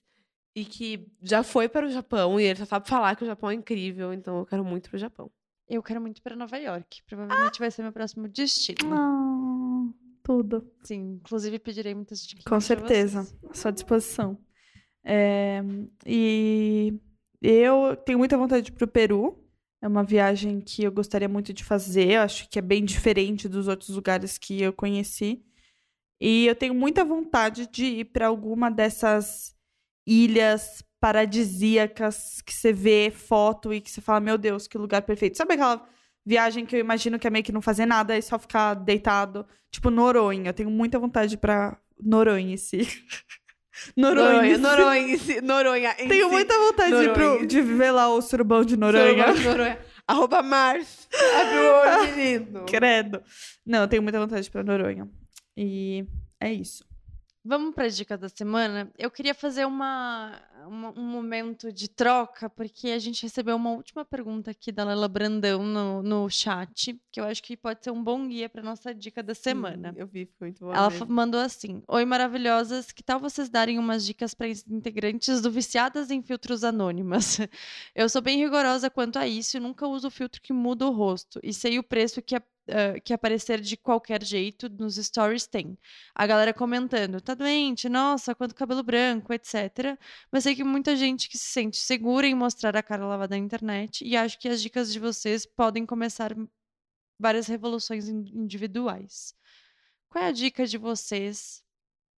[0.56, 3.50] e que já foi para o Japão e ele só sabe falar que o Japão
[3.50, 5.32] é incrível, então eu quero muito pro Japão.
[5.68, 7.02] Eu quero muito ir pra Nova York.
[7.08, 8.94] Provavelmente vai ser meu próximo destino.
[8.94, 10.70] Ah, tudo.
[10.84, 12.44] Sim, inclusive pedirei muitas dicas.
[12.44, 13.28] Com certeza.
[13.50, 14.38] À sua disposição.
[15.04, 15.64] É,
[16.06, 16.94] e
[17.42, 19.43] eu tenho muita vontade de ir pro Peru.
[19.84, 22.16] É uma viagem que eu gostaria muito de fazer.
[22.16, 25.44] Acho que é bem diferente dos outros lugares que eu conheci.
[26.22, 29.54] E eu tenho muita vontade de ir para alguma dessas
[30.08, 35.36] ilhas paradisíacas que você vê foto e que você fala, meu Deus, que lugar perfeito.
[35.36, 35.86] Sabe aquela
[36.26, 39.46] viagem que eu imagino que é meio que não fazer nada e só ficar deitado?
[39.70, 40.52] Tipo Noronha.
[40.52, 42.84] Eu tenho muita vontade para Noronha, sim.
[43.98, 45.94] Noronha, Noronha, Noronha, Noronha.
[46.08, 46.32] Tenho si.
[46.32, 47.48] muita vontade de, ir pro- Noronha.
[47.48, 49.28] de ver lá o surubão de Noronha.
[49.28, 49.44] Noronha.
[49.50, 49.80] Noronha.
[50.08, 51.08] Arroba Mars.
[51.42, 52.66] Abre o olho, menino.
[52.66, 53.22] Credo.
[53.66, 55.08] Não, eu tenho muita vontade pra Noronha.
[55.58, 56.06] E
[56.40, 56.84] é isso.
[57.46, 58.90] Vamos para a dica da semana.
[58.98, 60.32] Eu queria fazer uma,
[60.66, 65.10] uma- um momento de troca, porque a gente recebeu uma última pergunta aqui da Lela
[65.10, 68.94] Brandão no, no chat, que eu acho que pode ser um bom guia para nossa
[68.96, 69.90] dica da semana.
[69.92, 70.74] Sim, Eu vi, ficou muito bom.
[70.74, 71.08] Ela mesmo.
[71.14, 76.22] mandou assim: Oi, maravilhosas, que tal vocês darem umas dicas para integrantes do Viciadas em
[76.22, 77.40] Filtros Anônimas?
[77.94, 81.42] Eu sou bem rigorosa quanto a isso e nunca uso filtro que muda o rosto.
[81.44, 85.78] E sei o preço que, a- ah, que aparecer de qualquer jeito nos stories tem.
[86.16, 89.98] A galera comentando: tá doente, nossa, quanto cabelo branco, etc.
[90.32, 93.44] Mas sei que muita gente que se sente segura em mostrar a cara lavada na
[93.44, 96.36] internet e acho que as dicas de vocês podem começar
[97.20, 99.34] várias revoluções in- individuais.
[100.10, 101.64] Qual é a dica de vocês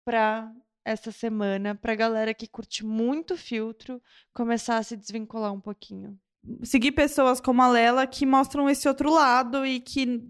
[0.04, 0.52] para
[0.84, 4.02] essa semana, pra galera que curte muito filtro,
[4.34, 6.18] começar a se desvincular um pouquinho?
[6.62, 10.22] Seguir pessoas como a Lela que mostram esse outro lado e que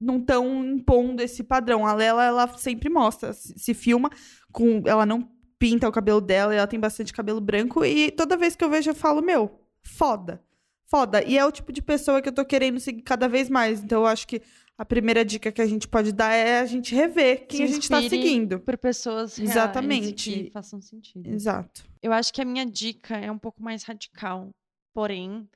[0.00, 1.86] não estão impondo esse padrão.
[1.86, 4.10] A Lela, ela sempre mostra, se, filma
[4.52, 4.82] com.
[4.86, 5.28] Ela não
[5.58, 7.84] pinta o cabelo dela, ela tem bastante cabelo branco.
[7.84, 10.42] E toda vez que eu vejo, eu falo, meu, foda.
[10.86, 11.22] Foda.
[11.24, 13.82] E é o tipo de pessoa que eu tô querendo seguir cada vez mais.
[13.82, 14.40] Então, eu acho que
[14.78, 17.88] a primeira dica que a gente pode dar é a gente rever quem a gente
[17.88, 18.60] tá inspire seguindo.
[18.60, 20.30] Por pessoas reais Exatamente.
[20.30, 21.26] que façam sentido.
[21.28, 21.84] Exato.
[22.02, 24.50] Eu acho que a minha dica é um pouco mais radical,
[24.94, 25.48] porém,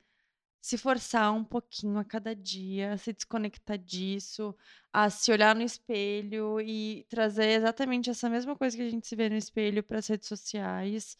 [0.61, 4.55] se forçar um pouquinho a cada dia, a se desconectar disso,
[4.93, 9.15] a se olhar no espelho e trazer exatamente essa mesma coisa que a gente se
[9.15, 11.17] vê no espelho para as redes sociais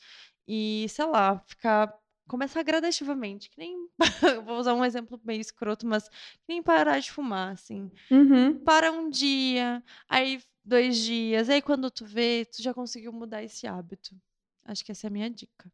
[0.47, 1.93] e, sei lá, ficar
[2.27, 3.75] começar gradativamente, que nem
[4.45, 8.63] vou usar um exemplo meio escroto, mas que nem parar de fumar, assim Uhum.
[8.63, 13.67] para um dia, aí dois dias, aí quando tu vê, tu já conseguiu mudar esse
[13.67, 14.15] hábito.
[14.63, 15.71] Acho que essa é a minha dica.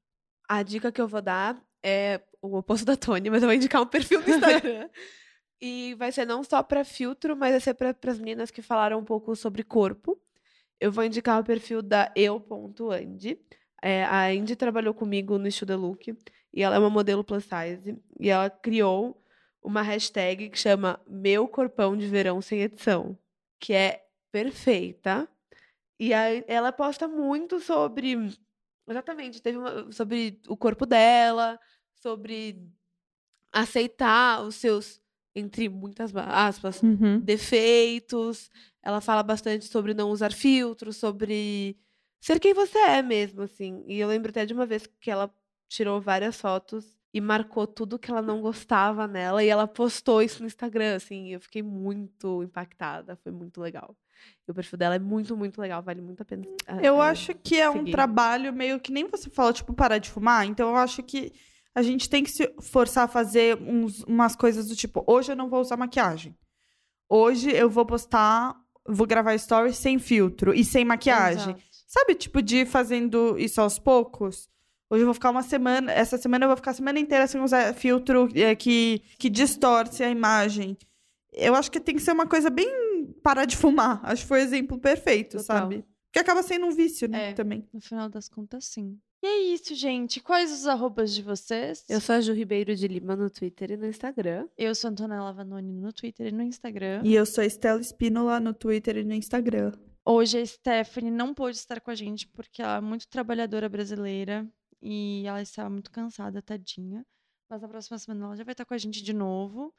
[0.50, 3.82] A dica que eu vou dar é o oposto da Tony, mas eu vou indicar
[3.82, 4.90] um perfil do Instagram.
[5.62, 9.00] e vai ser não só para filtro, mas vai ser para as meninas que falaram
[9.00, 10.20] um pouco sobre corpo.
[10.80, 13.40] Eu vou indicar o perfil da eu.andy.
[13.82, 16.16] É, a Indy trabalhou comigo no Estúdio Look
[16.54, 19.24] e ela é uma modelo plus size e ela criou
[19.62, 23.18] uma hashtag que chama Meu Corpão de Verão Sem Edição,
[23.60, 25.28] que é perfeita.
[26.00, 28.16] E aí ela posta muito sobre
[28.88, 31.60] Exatamente, teve uma, sobre o corpo dela,
[31.96, 32.62] sobre
[33.52, 35.02] aceitar os seus,
[35.36, 37.20] entre muitas aspas, Uhum.
[37.20, 38.50] defeitos.
[38.84, 41.78] Ela fala bastante sobre não usar filtros, sobre
[42.22, 43.84] ser quem você é mesmo, assim.
[43.88, 45.34] E eu lembro até de uma vez que ela
[45.70, 50.42] tirou várias fotos e marcou tudo que ela não gostava nela e ela postou isso
[50.42, 51.30] no Instagram, assim.
[51.30, 53.96] Eu fiquei muito impactada, foi muito legal.
[54.48, 56.44] E o perfil dela é muito, muito legal, vale muito a pena.
[56.68, 60.00] ah, Eu ah, acho que é um trabalho meio que nem você falou, tipo, parar
[60.00, 60.46] de fumar.
[60.46, 61.32] Então eu acho que
[61.74, 65.36] a gente tem que se forçar a fazer uns- umas coisas do tipo, hoje eu
[65.36, 66.36] não vou usar maquiagem.
[67.10, 68.56] Hoje eu vou postar,
[68.86, 71.52] vou gravar stories sem filtro e sem maquiagem.
[71.52, 71.64] Exato.
[71.88, 74.50] Sabe, tipo, de ir fazendo isso aos poucos?
[74.90, 77.42] Hoje eu vou ficar uma semana, essa semana eu vou ficar a semana inteira sem
[77.42, 80.78] usar filtro é, que, que distorce a imagem.
[81.34, 84.00] Eu acho que tem que ser uma coisa bem parar de fumar.
[84.06, 85.44] Acho que foi o exemplo perfeito, Total.
[85.44, 85.86] sabe?
[86.06, 87.32] Porque acaba sendo um vício, né?
[87.32, 87.34] É.
[87.34, 87.68] Também.
[87.72, 88.98] No final das contas, sim.
[89.22, 90.20] E é isso, gente.
[90.20, 91.84] Quais os arrobas de vocês?
[91.90, 94.48] Eu sou a Ju Ribeiro de Lima no Twitter e no Instagram.
[94.58, 97.02] Eu sou Antonella Vanoni no Twitter e no Instagram.
[97.04, 99.74] E eu sou a Estela Espínola no Twitter e no Instagram.
[100.06, 104.48] Hoje a Stephanie não pôde estar com a gente porque ela é muito trabalhadora brasileira
[104.82, 107.06] e ela estava muito cansada, tadinha.
[107.50, 109.74] Mas na próxima semana ela já vai estar com a gente de novo.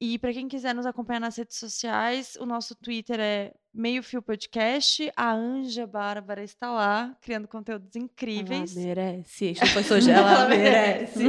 [0.00, 4.20] E para quem quiser nos acompanhar nas redes sociais, o nosso Twitter é Meio Fio
[4.20, 5.10] Podcast.
[5.16, 8.74] A Anja Bárbara está lá, criando conteúdos incríveis.
[8.76, 9.50] Ela merece.
[9.52, 9.98] Isso foi.
[10.10, 11.24] Ela Ela merece.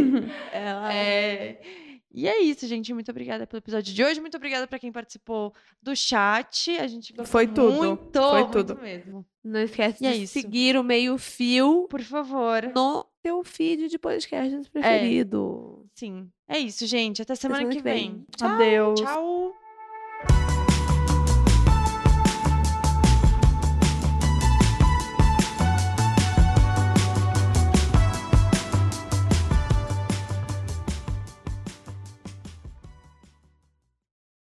[0.52, 1.62] Ela É,
[2.18, 2.94] E é isso, gente.
[2.94, 4.22] Muito obrigada pelo episódio de hoje.
[4.22, 5.54] Muito obrigada pra quem participou
[5.84, 6.72] do chat.
[6.78, 7.74] A gente gostou Foi tudo.
[7.74, 8.82] muito, Foi muito tudo.
[8.82, 9.26] mesmo.
[9.44, 10.34] Não esquece E é de isso.
[10.34, 12.72] seguir o meio fio Por favor.
[12.74, 15.86] no teu feed de podcasts preferido.
[15.94, 16.30] Sim.
[16.48, 17.22] É isso, gente.
[17.22, 18.26] Até semana, que vem.
[18.38, 18.48] Tchau.
[18.50, 19.02] Adeus.
[19.02, 19.65] Tchau.